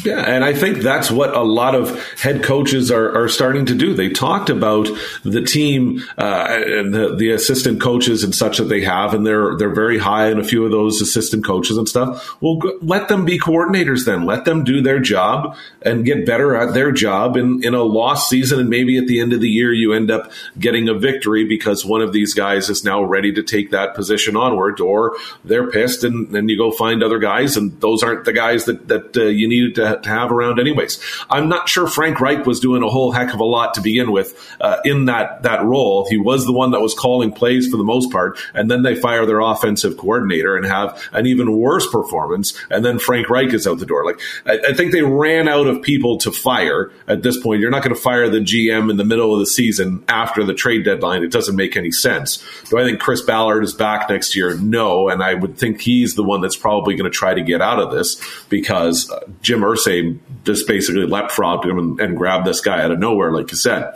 [0.04, 3.76] Yeah, and I think that's what a lot of head coaches are, are starting to
[3.76, 3.94] do.
[3.94, 4.90] They talked about
[5.24, 9.56] the team uh, and the, the, assistant coaches and such that they have, and they're
[9.58, 12.36] they're very high in a few of those assistant coaches and stuff.
[12.42, 14.26] Well, let them be coordinators then.
[14.26, 18.30] Let them do their job and get better at their job in, in a lost
[18.30, 18.60] season.
[18.60, 21.86] And maybe at the end of the year, you end up getting a victory because
[21.86, 26.04] one of these guys is now ready to take that position onward, or they're pissed
[26.04, 29.24] and then you go find other guys, and those aren't the guys that that uh,
[29.24, 31.00] you needed to to, have around anyways.
[31.30, 34.12] I'm not sure Frank Reich was doing a whole heck of a lot to begin
[34.12, 36.08] with uh, in that that role.
[36.10, 38.96] He was the one that was calling plays for the most part, and then they
[38.96, 43.68] fire their offensive coordinator and have an even worse performance, and then Frank Reich is
[43.68, 44.06] out the door.
[44.06, 47.62] Like I, I think they ran out of people to fire at this point.
[47.62, 50.54] You're not going to fire the GM in the middle of the season after the
[50.54, 51.24] trade deadline.
[51.24, 52.44] It doesn't make any sense.
[52.70, 54.56] Do I think Chris Ballard is back next year?
[54.58, 57.62] No, and I would think he's the one that's probably going to try to get
[57.62, 62.62] out of this because uh, Jim Irsay just basically leapfrogged him and, and grabbed this
[62.62, 63.96] guy out of nowhere, like you said.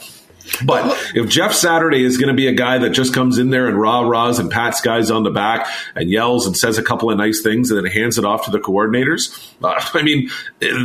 [0.66, 3.68] But if Jeff Saturday is going to be a guy that just comes in there
[3.68, 7.12] and rah rahs and pats guys on the back and yells and says a couple
[7.12, 10.30] of nice things and then hands it off to the coordinators, uh, I mean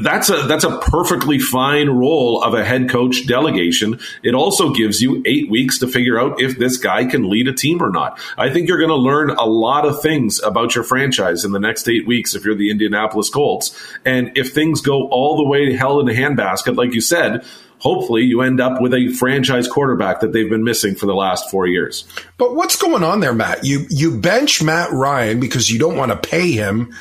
[0.02, 4.00] that's a that's a perfectly fine role of a head coach delegation.
[4.22, 7.52] It also gives you eight weeks to figure out if this guy can lead a
[7.52, 8.18] team or not.
[8.36, 11.60] I think you're going to learn a lot of things about your franchise in the
[11.60, 13.76] next eight weeks if you're the Indianapolis Colts.
[14.04, 17.44] And if things go all the way to hell in a handbasket, like you said
[17.82, 21.50] hopefully you end up with a franchise quarterback that they've been missing for the last
[21.50, 22.04] four years.
[22.38, 23.64] But what's going on there, Matt?
[23.64, 26.94] You you bench Matt Ryan because you don't want to pay him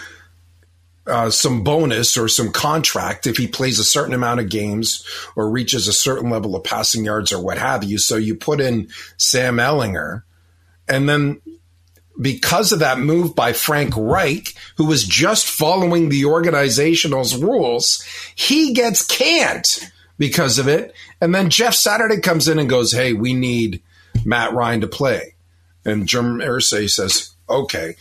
[1.05, 5.49] uh, some bonus or some contract if he plays a certain amount of games or
[5.49, 7.99] reaches a certain level of passing yards or what have you.
[7.99, 10.23] So you put in Sam Ehlinger,
[10.87, 11.41] and then
[12.19, 18.73] because of that move by Frank Reich, who was just following the organizational's rules, he
[18.73, 19.91] gets canned
[20.21, 20.93] because of it.
[21.19, 23.81] And then Jeff Saturday comes in and goes, Hey, we need
[24.23, 25.33] Matt Ryan to play.
[25.83, 27.95] And Jim Irsay says, Okay.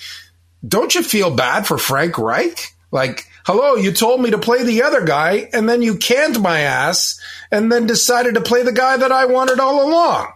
[0.66, 2.74] don't you feel bad for Frank Reich?
[2.92, 6.60] Like, hello, you told me to play the other guy, and then you canned my
[6.60, 7.18] ass,
[7.50, 10.32] and then decided to play the guy that I wanted all along.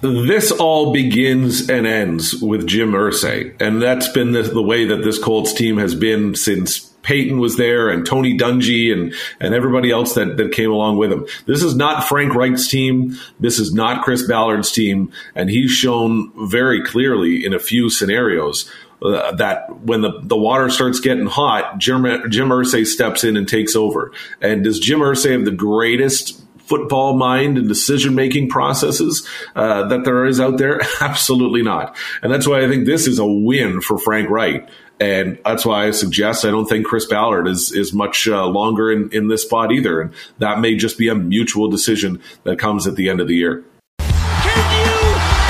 [0.00, 5.04] This all begins and ends with Jim Irsay, and that's been the, the way that
[5.04, 9.90] this Colts team has been since Peyton was there and Tony Dungy and, and everybody
[9.90, 11.26] else that, that came along with him.
[11.46, 13.18] This is not Frank Reich's team.
[13.40, 15.12] This is not Chris Ballard's team.
[15.34, 18.70] And he's shown very clearly in a few scenarios
[19.02, 23.48] uh, that when the, the water starts getting hot, Jim, Jim Irsay steps in and
[23.48, 24.12] takes over.
[24.40, 30.04] And does Jim Irsay have the greatest football mind and decision making processes uh, that
[30.04, 30.80] there is out there?
[31.00, 31.96] Absolutely not.
[32.22, 34.68] And that's why I think this is a win for Frank Reich.
[35.02, 38.92] And that's why I suggest I don't think Chris Ballard is is much uh, longer
[38.92, 40.00] in, in this spot either.
[40.00, 43.34] And that may just be a mutual decision that comes at the end of the
[43.34, 43.64] year.
[43.98, 44.94] Can you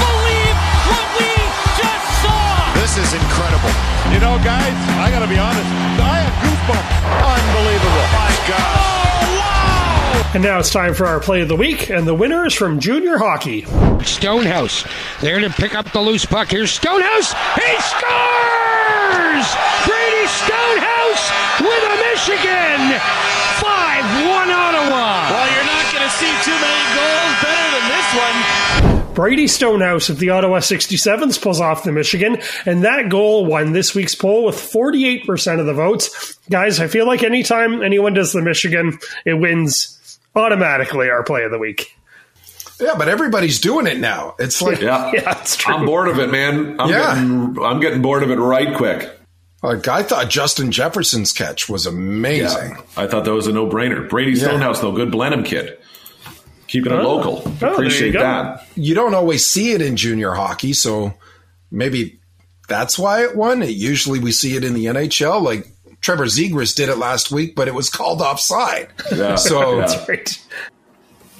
[0.00, 0.56] believe
[0.88, 1.28] what we
[1.76, 2.72] just saw?
[2.80, 3.68] This is incredible.
[4.08, 5.68] You know, guys, I got to be honest.
[6.00, 6.88] I have goosebumps.
[7.36, 8.06] Unbelievable.
[8.08, 8.80] My God.
[9.20, 10.32] Oh, wow.
[10.32, 12.80] And now it's time for our play of the week, and the winner is from
[12.80, 13.66] junior hockey.
[14.02, 14.86] Stonehouse
[15.20, 16.50] there to pick up the loose puck.
[16.50, 17.34] Here's Stonehouse.
[17.54, 18.71] He scores!
[19.86, 21.24] Brady Stonehouse
[21.60, 22.80] with a Michigan.
[23.58, 25.28] 5-1 Ottawa.
[25.30, 29.14] Well, you're not going to see too many goals better than this one.
[29.14, 33.94] Brady Stonehouse of the Ottawa 67s pulls off the Michigan, and that goal won this
[33.94, 36.38] week's poll with 48% of the votes.
[36.50, 41.50] Guys, I feel like anytime anyone does the Michigan, it wins automatically our play of
[41.50, 41.94] the week.
[42.82, 44.34] Yeah, but everybody's doing it now.
[44.38, 45.74] It's like, yeah, yeah it's true.
[45.74, 46.78] I'm bored of it, man.
[46.80, 47.14] I'm Yeah.
[47.14, 49.08] getting, I'm getting bored of it right quick.
[49.62, 52.76] like I thought Justin Jefferson's catch was amazing.
[52.96, 54.08] I thought that was a no brainer.
[54.08, 55.78] Brady Stonehouse, though, good Blenheim kid.
[56.66, 57.16] Keeping it Oh.
[57.16, 57.42] local.
[57.44, 58.66] Oh, there you Appreciate that.
[58.74, 61.14] You don't always see it in junior hockey, so
[61.70, 62.18] maybe
[62.68, 63.62] that's why it won.
[63.62, 65.42] Usually we see it in the NHL.
[65.42, 65.68] Like
[66.00, 68.88] Trevor Zegras did it last week, but it was called offside.
[69.14, 69.34] Yeah.
[69.36, 70.04] So Yeah.
[70.08, 70.38] Right.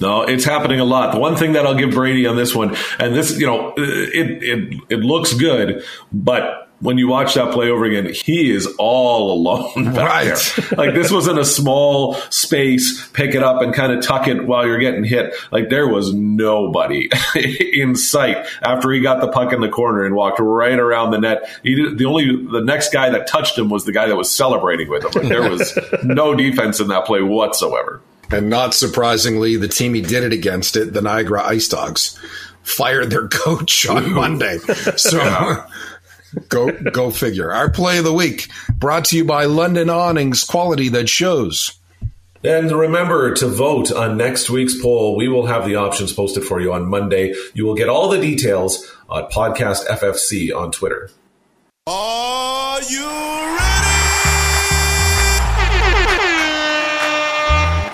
[0.03, 1.13] No, it's happening a lot.
[1.13, 4.43] The one thing that I'll give Brady on this one, and this, you know, it
[4.43, 9.31] it it looks good, but when you watch that play over again, he is all
[9.31, 10.25] alone Right.
[10.25, 10.67] there.
[10.77, 14.67] Like this wasn't a small space, pick it up and kind of tuck it while
[14.67, 15.33] you're getting hit.
[15.49, 17.09] Like there was nobody
[17.73, 21.19] in sight after he got the puck in the corner and walked right around the
[21.19, 21.49] net.
[21.63, 24.29] He did, the only the next guy that touched him was the guy that was
[24.29, 25.11] celebrating with him.
[25.21, 28.01] Like there was no defense in that play whatsoever.
[28.33, 32.19] And not surprisingly, the team he did it against it, the Niagara Ice Dogs,
[32.63, 34.57] fired their coach on Monday.
[34.57, 35.63] So
[36.49, 37.53] go go figure.
[37.53, 41.77] Our play of the week brought to you by London Awnings, quality that shows.
[42.43, 45.15] And remember to vote on next week's poll.
[45.15, 47.35] We will have the options posted for you on Monday.
[47.53, 51.11] You will get all the details on Podcast FFC on Twitter.
[51.85, 53.22] Are you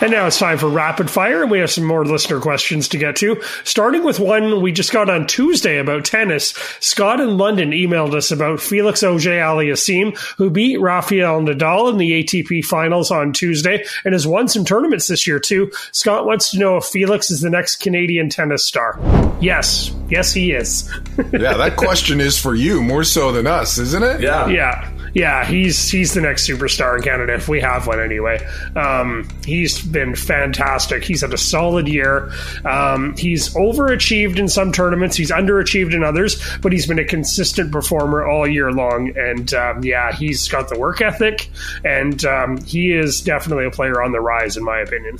[0.02, 2.98] And now it's time for rapid fire, and we have some more listener questions to
[2.98, 3.42] get to.
[3.66, 6.52] Starting with one we just got on Tuesday about tennis.
[6.80, 12.24] Scott in London emailed us about Felix Auger Aliassime, who beat Rafael Nadal in the
[12.24, 15.70] ATP finals on Tuesday and has won some tournaments this year too.
[15.92, 18.98] Scott wants to know if Felix is the next Canadian tennis star.
[19.42, 20.90] Yes, yes, he is.
[21.32, 24.22] Yeah, that question is for you more so than us, isn't it?
[24.22, 24.48] Yeah.
[24.48, 28.46] Yeah, yeah, he's he's the next superstar in Canada if we have one anyway.
[28.76, 31.04] Um, he's been fantastic.
[31.04, 32.32] He's had a solid year.
[32.66, 35.16] Um, he's overachieved in some tournaments.
[35.16, 39.18] He's underachieved in others, but he's been a consistent performer all year long.
[39.18, 41.50] And um, yeah, he's got the work ethic,
[41.84, 45.18] and um, he is definitely a player on the rise, in my opinion.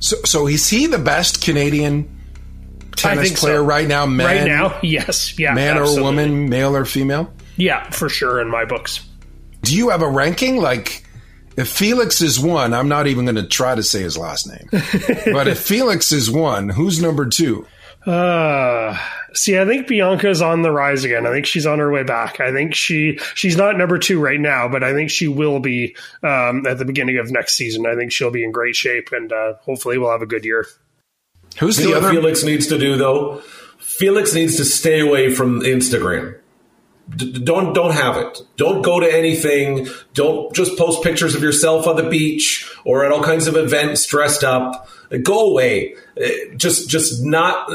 [0.00, 2.08] So, so is he the best Canadian
[2.92, 3.46] tennis think so.
[3.46, 4.06] player right now?
[4.06, 7.32] Man, right now, yes, yeah, man or woman, male or female?
[7.56, 9.07] yeah, for sure in my books.
[9.62, 10.56] Do you have a ranking?
[10.56, 11.04] Like,
[11.56, 14.68] if Felix is one, I'm not even going to try to say his last name.
[15.32, 17.66] but if Felix is one, who's number two?
[18.06, 18.96] Uh,
[19.34, 21.26] see, I think Bianca's on the rise again.
[21.26, 22.40] I think she's on her way back.
[22.40, 25.96] I think she she's not number two right now, but I think she will be
[26.22, 27.86] um, at the beginning of next season.
[27.86, 30.64] I think she'll be in great shape, and uh, hopefully we'll have a good year.
[31.58, 32.10] Who's You the other?
[32.10, 33.42] Felix needs to do though?
[33.78, 36.38] Felix needs to stay away from Instagram.
[37.16, 38.38] D- don't don't have it.
[38.56, 39.86] Don't go to anything.
[40.14, 44.06] Don't just post pictures of yourself on the beach or at all kinds of events
[44.06, 44.88] dressed up.
[45.22, 45.94] Go away.
[46.20, 47.74] Uh, Just just not uh,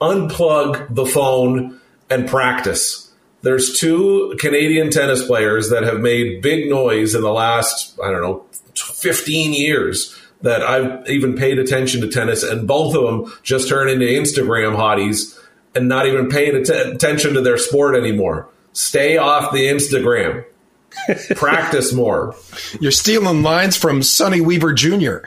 [0.00, 3.10] unplug the phone and practice.
[3.42, 8.20] There's two Canadian tennis players that have made big noise in the last I don't
[8.22, 8.44] know
[8.76, 13.88] 15 years that I've even paid attention to tennis, and both of them just turn
[13.88, 15.36] into Instagram hotties
[15.74, 18.48] and not even paying att- attention to their sport anymore.
[18.72, 20.44] Stay off the Instagram.
[21.36, 22.34] Practice more.
[22.80, 25.18] You're stealing lines from Sonny Weaver Jr.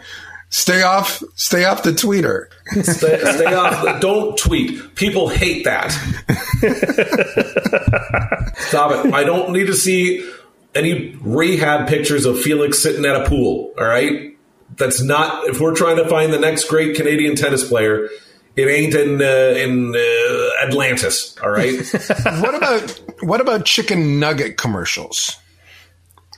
[0.50, 2.48] Stay off, stay off the tweeter.
[2.84, 3.86] Stay, stay off.
[3.86, 4.96] The, don't tweet.
[4.96, 5.92] People hate that.
[8.58, 9.14] Stop it.
[9.14, 10.30] I don't need to see
[10.76, 13.74] any rehab pictures of Felix sitting at a pool.
[13.78, 14.38] All right.
[14.76, 18.10] That's not, if we're trying to find the next great Canadian tennis player,
[18.56, 21.74] it ain't in uh, in uh, Atlantis, all right.
[22.41, 25.38] what about what about chicken nugget commercials?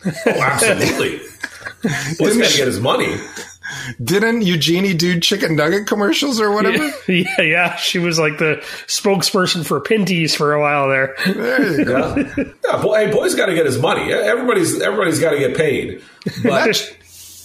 [0.06, 1.20] Oh, absolutely.
[2.20, 3.18] Boy's got to get his money.
[4.04, 6.86] Didn't Eugenie do chicken nugget commercials or whatever?
[7.08, 7.76] Yeah, yeah, yeah.
[7.76, 8.58] She was like the
[8.88, 11.16] spokesperson for Pinty's for a while there.
[11.26, 12.16] There you go.
[12.16, 14.12] Yeah, yeah boy, hey, boy's got to get his money.
[14.14, 16.02] Everybody's everybody's got to get paid.
[16.24, 16.98] But and, that,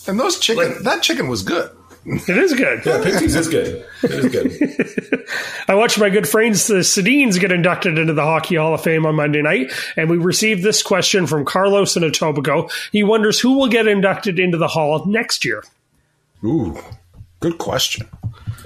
[0.08, 1.70] and those chicken, like, that chicken was good.
[2.10, 2.86] It is good.
[2.86, 3.84] Yeah, Pinty's is good.
[4.02, 5.28] It is good.
[5.68, 9.04] I watched my good friends, the Sedins, get inducted into the Hockey Hall of Fame
[9.04, 12.72] on Monday night, and we received this question from Carlos in Etobicoke.
[12.92, 15.62] He wonders who will get inducted into the Hall next year.
[16.42, 16.78] Ooh,
[17.40, 18.08] good question.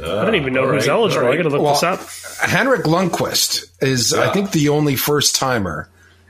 [0.00, 1.26] Uh, I don't even know who's right, eligible.
[1.26, 1.34] Right.
[1.34, 2.48] I got to look well, this up.
[2.48, 4.22] Henrik Lundqvist is, yeah.
[4.22, 5.88] I think, the only first timer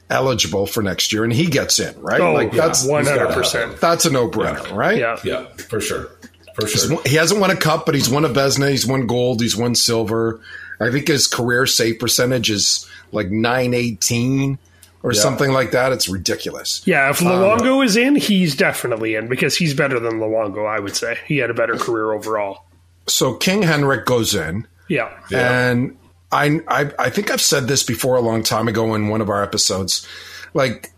[0.08, 2.20] eligible for next year, and he gets in, right?
[2.20, 3.80] Oh, like that's one hundred percent.
[3.80, 4.74] That's a no brainer, yeah.
[4.74, 4.98] right?
[4.98, 6.10] Yeah, yeah, for sure.
[6.54, 7.02] For sure.
[7.04, 8.70] He hasn't won a cup, but he's won a Vezina.
[8.70, 9.40] He's won gold.
[9.40, 10.40] He's won silver.
[10.80, 14.58] I think his career save percentage is like 918
[15.02, 15.20] or yeah.
[15.20, 15.92] something like that.
[15.92, 16.82] It's ridiculous.
[16.86, 20.80] Yeah, if Luongo um, is in, he's definitely in because he's better than Luongo, I
[20.80, 21.18] would say.
[21.26, 22.64] He had a better career overall.
[23.06, 24.66] So King Henrik goes in.
[24.88, 25.10] Yeah.
[25.32, 25.96] And
[26.30, 29.28] I, I I think I've said this before a long time ago in one of
[29.28, 30.06] our episodes.
[30.54, 30.90] Like,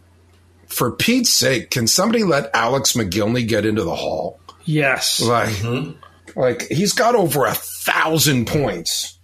[0.67, 4.41] for Pete's sake, can somebody let Alex Mogilny get into the hall?
[4.65, 5.21] Yes.
[5.21, 6.39] Like, mm-hmm.
[6.39, 9.19] like he's got over a thousand points,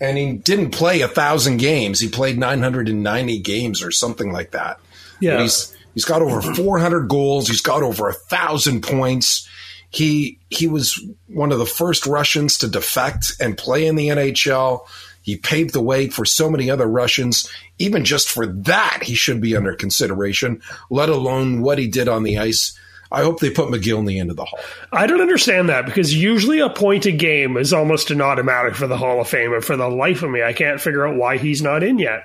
[0.00, 2.00] and he didn't play a thousand games.
[2.00, 4.80] He played 990 games or something like that.
[5.20, 5.40] Yeah.
[5.40, 7.48] he's he's got over 400 goals.
[7.48, 9.48] He's got over a thousand points.
[9.90, 14.86] He he was one of the first Russians to defect and play in the NHL.
[15.22, 17.50] He paved the way for so many other Russians.
[17.78, 22.22] Even just for that, he should be under consideration, let alone what he did on
[22.22, 22.78] the ice
[23.16, 24.58] I hope they put Mogilny into the end of the Hall.
[24.92, 28.86] I don't understand that because usually a point a game is almost an automatic for
[28.86, 31.38] the Hall of Fame, and for the life of me, I can't figure out why
[31.38, 32.24] he's not in yet.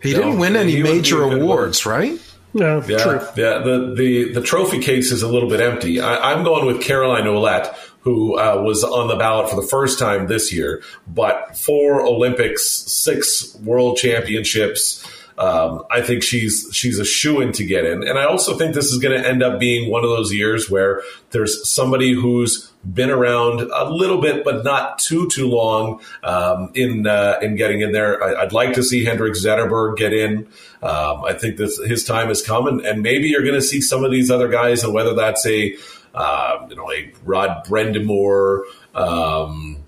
[0.00, 2.20] He no, didn't win any major awards, right?
[2.54, 3.20] No, yeah, true.
[3.36, 6.00] Yeah, the, the, the trophy case is a little bit empty.
[6.00, 9.98] I, am going with Caroline Ouellette, who uh, was on the ballot for the first
[9.98, 15.04] time this year, but four Olympics, six world championships,
[15.38, 18.74] um, I think she's she's a shoe in to get in, and I also think
[18.74, 22.72] this is going to end up being one of those years where there's somebody who's
[22.92, 27.82] been around a little bit, but not too too long um, in uh, in getting
[27.82, 28.22] in there.
[28.22, 30.48] I, would like to see Henrik Zetterberg get in.
[30.82, 33.80] Um, I think that his time has come, and, and maybe you're going to see
[33.80, 35.76] some of these other guys, and whether that's a
[36.14, 38.62] uh, you know a Rod Brind'Amour.
[38.94, 39.84] Um,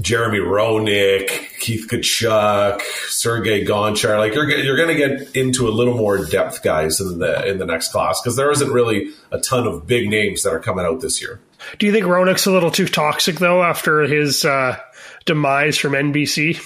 [0.00, 4.18] Jeremy Roenick, Keith Tkachuk, Sergei Gonchar.
[4.18, 7.58] Like you're you're going to get into a little more depth, guys, in the in
[7.58, 10.84] the next class because there isn't really a ton of big names that are coming
[10.84, 11.40] out this year.
[11.78, 14.78] Do you think Roenick's a little too toxic though after his uh,
[15.24, 16.60] demise from NBC?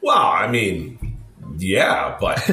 [0.00, 1.18] Well, I mean,
[1.56, 2.38] yeah, but.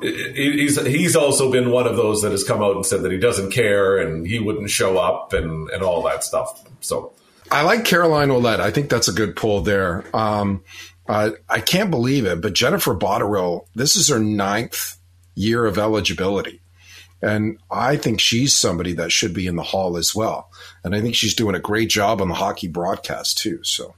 [0.00, 3.18] he's he's also been one of those that has come out and said that he
[3.18, 6.64] doesn't care and he wouldn't show up and and all that stuff.
[6.80, 7.12] So
[7.50, 8.60] I like Caroline Ouellette.
[8.60, 10.04] I think that's a good pull there.
[10.14, 10.64] Um,
[11.08, 14.96] uh, I can't believe it, but Jennifer Botterill, this is her ninth
[15.34, 16.60] year of eligibility.
[17.22, 20.50] And I think she's somebody that should be in the hall as well.
[20.84, 23.60] And I think she's doing a great job on the hockey broadcast too.
[23.62, 23.94] So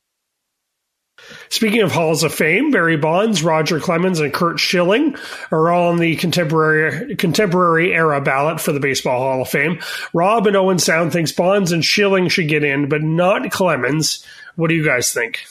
[1.48, 5.16] Speaking of Halls of Fame, Barry Bonds, Roger Clemens, and Curt Schilling
[5.50, 9.80] are all on the contemporary contemporary era ballot for the Baseball Hall of Fame.
[10.12, 14.24] Rob and Owen Sound thinks Bonds and Schilling should get in, but not Clemens.
[14.56, 15.44] What do you guys think?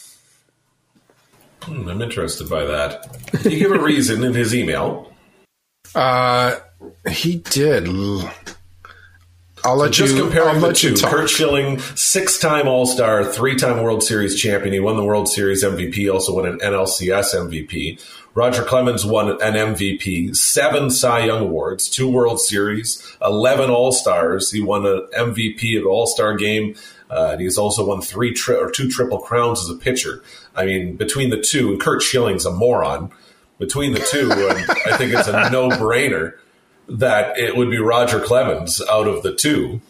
[1.63, 3.31] Hmm, I'm interested by that.
[3.43, 5.11] Did he give a reason in his email?
[5.95, 6.59] Uh,
[7.09, 7.87] he did.
[9.67, 10.23] I'll let so just you.
[10.23, 10.95] comparing I'll the two.
[10.95, 14.73] Curt Schilling, six-time All-Star, three-time World Series champion.
[14.73, 16.11] He won the World Series MVP.
[16.11, 18.01] Also won an NLCS MVP.
[18.33, 24.51] Roger Clemens won an MVP, seven Cy Young awards, two World Series, eleven All Stars.
[24.51, 26.75] He won an MVP at All Star game.
[27.09, 30.23] Uh, and he's also won three tri- or two Triple Crowns as a pitcher.
[30.55, 33.11] I mean, between the two, and Curt Schilling's a moron.
[33.59, 36.33] Between the two, I think it's a no-brainer
[36.89, 39.81] that it would be Roger Clemens out of the two,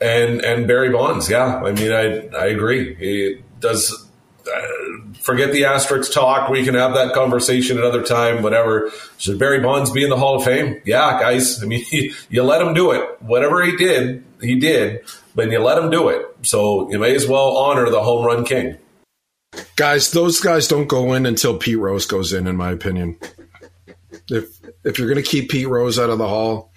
[0.00, 1.28] and and Barry Bonds.
[1.28, 2.94] Yeah, I mean, I I agree.
[2.94, 4.06] He does.
[4.46, 4.80] Uh,
[5.20, 6.48] forget the asterisk talk.
[6.48, 8.90] We can have that conversation another time, whatever.
[9.18, 10.80] Should Barry Bonds be in the Hall of Fame?
[10.84, 11.62] Yeah, guys.
[11.62, 11.84] I mean,
[12.30, 13.22] you let him do it.
[13.22, 16.26] Whatever he did, he did, but you let him do it.
[16.42, 18.78] So you may as well honor the home run king.
[19.76, 23.18] Guys, those guys don't go in until Pete Rose goes in, in my opinion.
[24.28, 26.72] If if you're going to keep Pete Rose out of the Hall,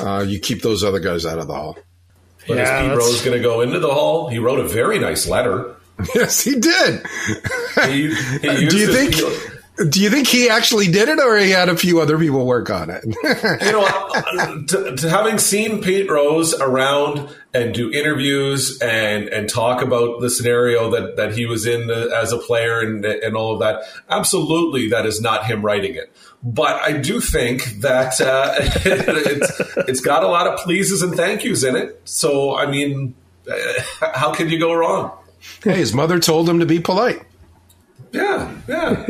[0.00, 1.78] uh, you keep those other guys out of the Hall.
[2.46, 4.28] But yeah, is Pete Rose going to go into the Hall?
[4.28, 5.76] He wrote a very nice letter.
[6.14, 7.04] Yes, he did.
[7.86, 9.16] He, he Do you think?
[9.90, 12.68] Do you think he actually did it, or he had a few other people work
[12.68, 13.04] on it?
[13.62, 19.80] you know, to, to having seen Pete Rose around and do interviews and and talk
[19.80, 23.54] about the scenario that that he was in the, as a player and and all
[23.54, 26.12] of that, absolutely, that is not him writing it.
[26.42, 31.44] But I do think that uh, it's, it's got a lot of pleases and thank
[31.44, 32.00] yous in it.
[32.04, 33.14] So, I mean,
[34.00, 35.12] how can you go wrong?
[35.62, 37.22] Hey, his mother told him to be polite.
[38.12, 39.06] Yeah, yeah.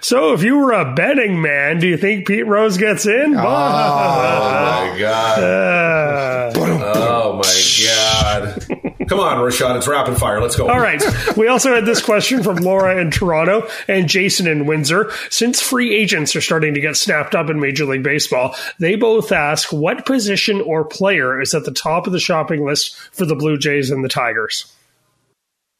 [0.00, 3.34] So, if you were a betting man, do you think Pete Rose gets in?
[3.34, 5.42] Oh, my god!
[5.42, 8.90] Uh, oh my god!
[9.10, 10.40] Come on, Rashad, it's rapid fire.
[10.40, 10.68] Let's go.
[10.68, 11.02] All right.
[11.36, 15.10] We also had this question from Laura in Toronto and Jason in Windsor.
[15.30, 19.32] Since free agents are starting to get snapped up in Major League Baseball, they both
[19.32, 23.34] ask what position or player is at the top of the shopping list for the
[23.34, 24.72] Blue Jays and the Tigers.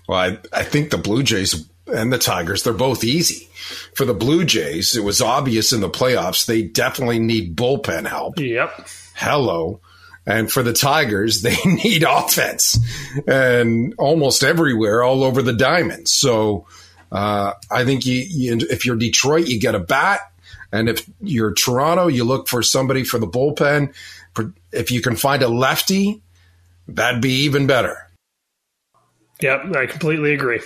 [0.09, 3.49] Well, I, I think the Blue Jays and the Tigers, they're both easy.
[3.95, 8.39] For the Blue Jays, it was obvious in the playoffs they definitely need bullpen help.
[8.39, 8.89] Yep.
[9.15, 9.81] Hello.
[10.27, 12.79] And for the Tigers, they need offense
[13.27, 16.09] and almost everywhere, all over the diamond.
[16.09, 16.67] So
[17.11, 20.21] uh, I think you, you, if you're Detroit, you get a bat.
[20.73, 23.93] And if you're Toronto, you look for somebody for the bullpen.
[24.73, 26.23] If you can find a lefty,
[26.87, 28.07] that'd be even better.
[29.41, 30.61] Yep, I completely agree.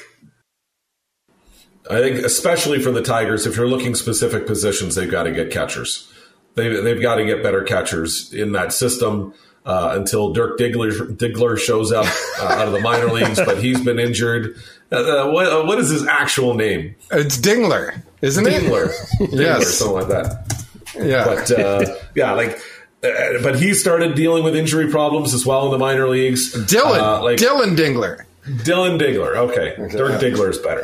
[1.90, 5.50] I think, especially for the Tigers, if you're looking specific positions, they've got to get
[5.50, 6.10] catchers.
[6.54, 9.34] They, they've got to get better catchers in that system
[9.66, 12.06] uh, until Dirk Diggler, Diggler shows up
[12.40, 14.56] uh, out of the minor leagues, but he's been injured.
[14.92, 16.94] Uh, uh what, uh, what is his actual name?
[17.10, 18.88] It's Dingler, isn't Dingler.
[19.20, 19.30] it?
[19.30, 20.66] Dingler, yes, something like that.
[20.96, 22.60] Yeah, but uh, yeah, like.
[23.02, 26.54] But he started dealing with injury problems as well in the minor leagues.
[26.54, 28.24] Dylan, like, Dillon Dingler.
[28.46, 29.36] Dylan Diggler.
[29.36, 30.82] Okay, Dirk Diggler is better.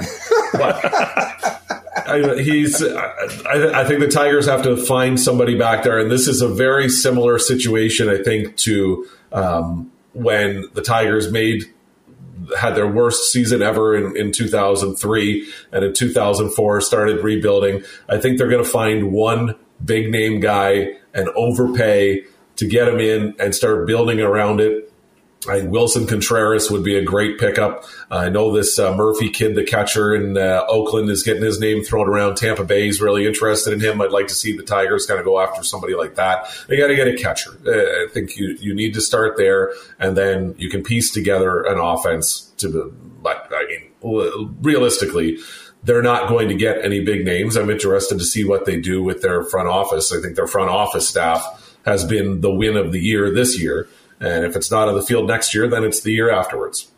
[0.53, 0.85] But
[2.07, 2.83] I, he's.
[2.83, 6.49] I, I, think the Tigers have to find somebody back there, and this is a
[6.49, 8.09] very similar situation.
[8.09, 11.65] I think to um, when the Tigers made
[12.59, 17.83] had their worst season ever in, in 2003 and in 2004 started rebuilding.
[18.09, 22.25] I think they're going to find one big name guy and overpay
[22.57, 24.90] to get him in and start building around it
[25.49, 27.85] I think Willson Contreras would be a great pickup.
[28.11, 31.83] I know this uh, Murphy kid, the catcher in uh, Oakland, is getting his name
[31.83, 32.37] thrown around.
[32.37, 34.03] Tampa Bay is really interested in him.
[34.03, 36.47] I'd like to see the Tigers kind of go after somebody like that.
[36.69, 37.53] They got to get a catcher.
[37.67, 41.63] Uh, I think you you need to start there, and then you can piece together
[41.63, 42.53] an offense.
[42.59, 45.39] To the, but I mean, realistically,
[45.83, 47.57] they're not going to get any big names.
[47.57, 50.13] I'm interested to see what they do with their front office.
[50.13, 53.89] I think their front office staff has been the win of the year this year.
[54.21, 56.91] And if it's not on the field next year, then it's the year afterwards.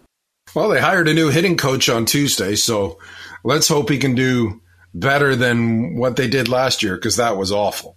[0.55, 2.99] Well, they hired a new hitting coach on Tuesday, so
[3.45, 4.61] let's hope he can do
[4.93, 7.97] better than what they did last year because that was awful.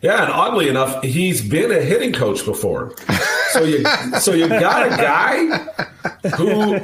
[0.00, 2.94] Yeah, and oddly enough, he's been a hitting coach before.
[3.50, 3.82] So you
[4.20, 5.46] so you got a guy
[6.36, 6.74] who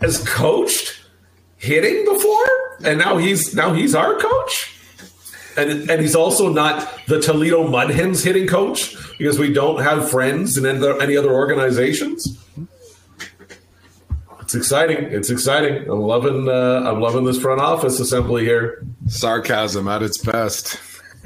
[0.00, 1.00] has coached
[1.56, 4.76] hitting before, and now he's now he's our coach
[5.56, 10.10] and and he's also not the Toledo Mud Hens hitting coach because we don't have
[10.10, 12.38] friends in any other organizations.
[14.40, 15.04] It's exciting.
[15.04, 15.88] It's exciting.
[15.88, 16.48] I'm loving.
[16.48, 18.84] Uh, I'm loving this front office assembly here.
[19.08, 20.78] Sarcasm at its best.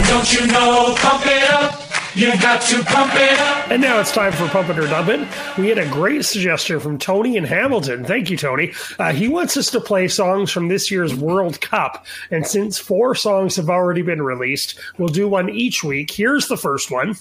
[0.00, 0.94] Don't you know?
[0.98, 1.91] Pump it up.
[2.14, 3.70] You got to pump it up.
[3.70, 5.26] And now it's time for Pump It or Dump It.
[5.56, 8.04] We had a great suggestion from Tony in Hamilton.
[8.04, 8.72] Thank you, Tony.
[8.98, 12.04] Uh, he wants us to play songs from this year's World Cup.
[12.30, 16.10] And since four songs have already been released, we'll do one each week.
[16.10, 17.16] Here's the first one.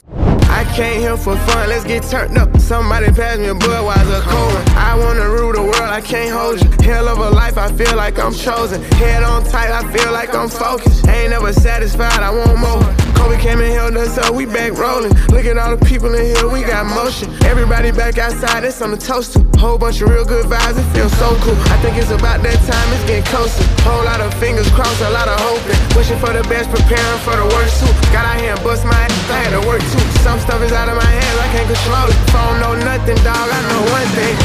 [0.52, 2.56] I came here for fun, let's get turned up.
[2.58, 6.70] Somebody pass me a Budweiser cold I wanna rule the world, I can't hold you.
[6.86, 8.82] Hell of a life, I feel like I'm chosen.
[9.00, 11.08] Head on tight, I feel like I'm focused.
[11.08, 13.12] Ain't never satisfied, I want more.
[13.16, 15.14] Kobe came and held us up, we back rolling.
[15.30, 17.30] Look at all the people in here, we got motion.
[17.46, 19.46] Everybody back outside, it's on the toaster.
[19.62, 21.54] Whole bunch of real good vibes, it feels so cool.
[21.70, 23.62] I think it's about that time, it's getting closer.
[23.86, 25.78] Whole lot of fingers crossed, a lot of hoping.
[25.94, 27.94] Wishing for the best, preparing for the worst too.
[28.10, 30.06] Got out here and bust my ass, I had to work too.
[30.26, 32.18] Some stuff is out of my hands, I can't control it.
[32.34, 34.36] Phone know nothing, dog, I know one thing.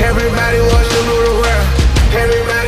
[0.00, 1.66] Everybody wants to rule the world.
[2.10, 2.59] Everybody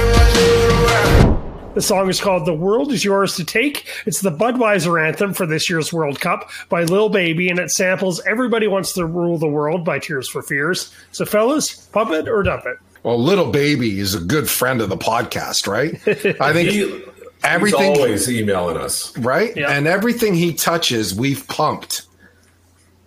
[1.80, 3.86] song is called The World Is Yours to Take.
[4.04, 8.20] It's the Budweiser anthem for this year's World Cup by Lil Baby, and it samples
[8.26, 10.92] Everybody Wants to Rule the World by Tears for Fears.
[11.12, 12.76] So, fellas, pump it or dump it.
[13.02, 15.94] Well, little baby is a good friend of the podcast, right?
[16.40, 17.02] I think He-
[17.44, 19.16] everything He's always emailing us.
[19.18, 19.70] right Yeah.
[19.72, 22.02] and everything he touches we've pumped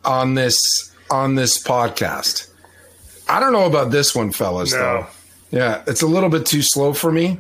[0.04, 2.50] on this on this podcast
[3.30, 4.80] i don't know about this one fellas No.
[4.80, 5.08] though
[5.58, 7.40] yeah it's a little bit too slow for me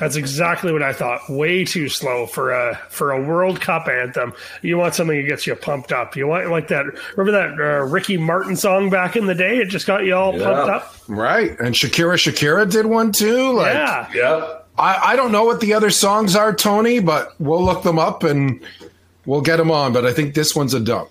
[0.00, 1.28] That's exactly what I thought.
[1.28, 4.32] Way too slow for a for a World Cup anthem.
[4.62, 6.16] You want something that gets you pumped up.
[6.16, 6.86] You want like that.
[7.16, 9.58] Remember that uh, Ricky Martin song back in the day?
[9.58, 10.44] It just got you all Yeah.
[10.44, 10.94] pumped up.
[11.06, 14.54] right and shakira shakira did one too like yeah, Yeah.
[14.78, 18.22] I, I don't know what the other songs are tony but we'll look them up
[18.22, 18.60] and
[19.26, 21.10] we'll get them on but i think this one's a dump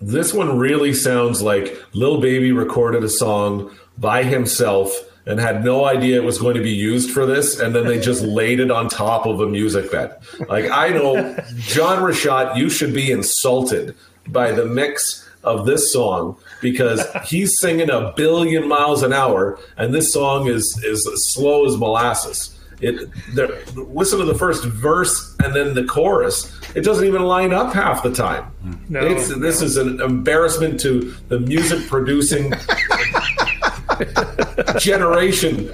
[0.00, 4.90] This one really sounds like Lil Baby recorded a song by himself
[5.30, 8.00] and had no idea it was going to be used for this, and then they
[8.00, 10.16] just laid it on top of a music bed.
[10.48, 11.14] Like I know,
[11.58, 13.94] John Rashat, you should be insulted
[14.28, 19.94] by the mix of this song because he's singing a billion miles an hour, and
[19.94, 22.56] this song is is slow as molasses.
[22.80, 26.50] It there, listen to the first verse and then the chorus.
[26.74, 28.50] It doesn't even line up half the time.
[28.88, 32.52] No, It's, this is an embarrassment to the music producing
[34.78, 35.70] generation.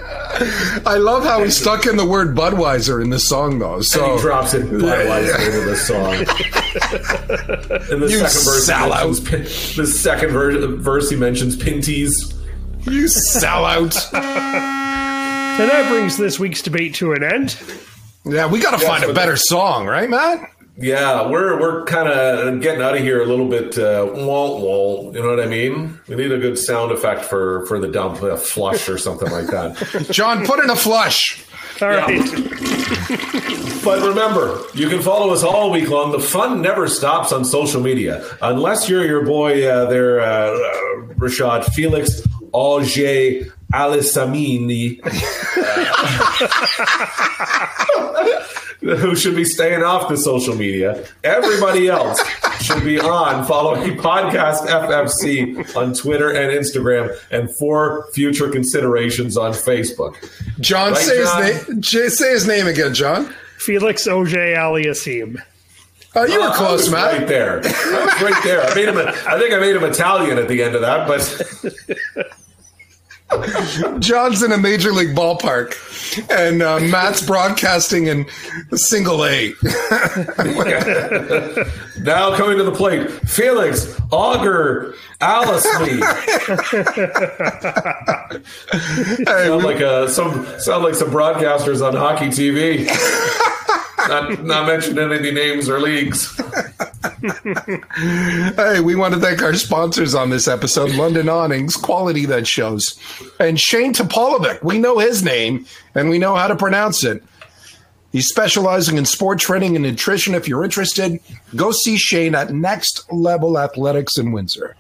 [0.87, 4.17] i love how he stuck in the word budweiser in the song though And so
[4.17, 6.15] he drops it Budweiser into the song.
[7.93, 8.91] And the You second verse, he sellout.
[8.91, 9.43] mentions pin,
[9.85, 12.35] the second ver- verse, he mentions Pinty's.
[12.83, 17.57] you sell out and that brings this week's debate to an end.
[18.25, 22.61] yeah we gotta find a but- better song right matt Yeah, we're we're kind of
[22.61, 23.79] getting out of here a little bit.
[23.79, 25.13] Uh, wall, wall.
[25.15, 25.99] You know what I mean?
[26.07, 29.47] We need a good sound effect for for the dump, a flush or something like
[29.47, 30.09] that.
[30.11, 31.43] john put in a flush
[31.81, 32.21] All right.
[33.85, 36.11] But remember, you can follow us all week long.
[36.11, 41.15] The fun never stops on social media, unless you're your boy uh, there, uh, uh,
[41.15, 42.21] Rashad Felix
[42.53, 45.01] Auger Alisamini,
[48.81, 51.05] who should be staying off the social media.
[51.25, 52.21] Everybody else
[52.61, 59.53] should be on following Podcast FFC on Twitter and Instagram, and for future considerations on
[59.53, 60.15] Facebook.
[60.61, 61.43] John, Right, say, John?
[61.43, 63.33] His name, J- say his name again, John.
[63.59, 65.43] Felix OJ Aliassime.
[66.15, 67.19] Oh, you were oh, I close, was Matt.
[67.19, 67.61] Right there.
[67.65, 68.63] I was right there.
[68.63, 68.97] I made him.
[68.97, 72.27] A, I think I made him Italian at the end of that, but
[73.99, 75.75] John's in a major league ballpark,
[76.31, 78.27] and uh, Matt's broadcasting in
[78.75, 79.53] single A.
[82.01, 86.01] now coming to the plate, Felix Auger Alice Lee.
[89.25, 92.87] sound like a, some sound like some broadcasters on hockey TV.
[94.09, 96.35] not not mentioning any names or leagues.
[98.57, 102.99] hey, we want to thank our sponsors on this episode London Awnings, quality that shows.
[103.41, 107.23] And Shane Topolovic, we know his name and we know how to pronounce it.
[108.13, 110.35] He's specializing in sport training and nutrition.
[110.35, 111.21] If you're interested,
[111.55, 114.77] go see Shane at Next Level Athletics in Windsor.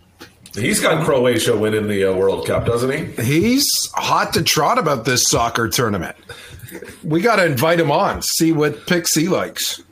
[0.54, 3.22] He's got Croatia winning the uh, World Cup, doesn't he?
[3.22, 6.16] He's hot to trot about this soccer tournament.
[7.04, 9.82] We got to invite him on, see what picks he likes.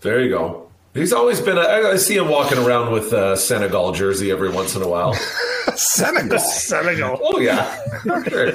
[0.00, 0.62] There you go.
[0.94, 1.58] He's always been.
[1.58, 4.88] A, I I see him walking around with a Senegal jersey every once in a
[4.88, 5.12] while.
[5.74, 6.38] Senegal.
[6.38, 7.18] Senegal.
[7.22, 8.52] Oh yeah, Sure.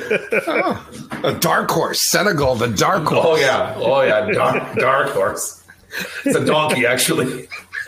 [0.48, 2.02] Oh, a dark horse.
[2.10, 3.26] Senegal, the dark horse.
[3.28, 4.32] oh yeah, oh yeah.
[4.32, 5.64] Dark, dark horse.
[6.26, 7.48] It's a donkey, actually.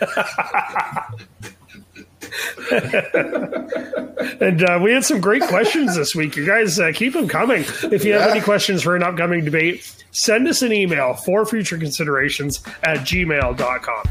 [4.40, 6.36] And uh, we had some great questions this week.
[6.36, 7.64] You guys uh, keep them coming.
[7.84, 11.78] If you have any questions for an upcoming debate, send us an email for future
[11.78, 14.02] considerations at gmail.com.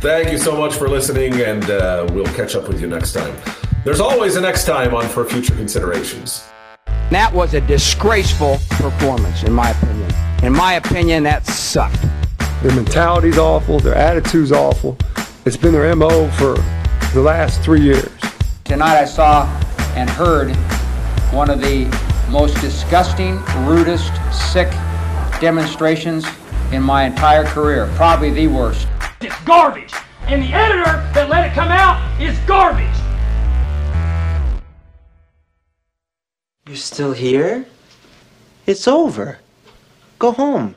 [0.00, 3.36] Thank you so much for listening, and uh, we'll catch up with you next time.
[3.84, 6.48] There's always a next time on for future considerations.
[7.10, 10.10] That was a disgraceful performance, in my opinion.
[10.42, 12.02] In my opinion, that sucked.
[12.62, 13.78] Their mentality's awful.
[13.80, 14.96] Their attitude's awful.
[15.44, 16.56] It's been their MO for
[17.12, 18.08] the last three years.
[18.64, 19.44] Tonight I saw
[19.96, 20.56] and heard
[21.30, 21.84] one of the
[22.30, 23.36] most disgusting,
[23.66, 24.70] rudest, sick
[25.38, 26.24] demonstrations
[26.72, 27.92] in my entire career.
[27.96, 28.88] Probably the worst.
[29.20, 29.92] It's garbage.
[30.22, 32.88] And the editor that let it come out is garbage.
[36.66, 37.66] You're still here?
[38.64, 39.38] It's over.
[40.18, 40.76] Go home.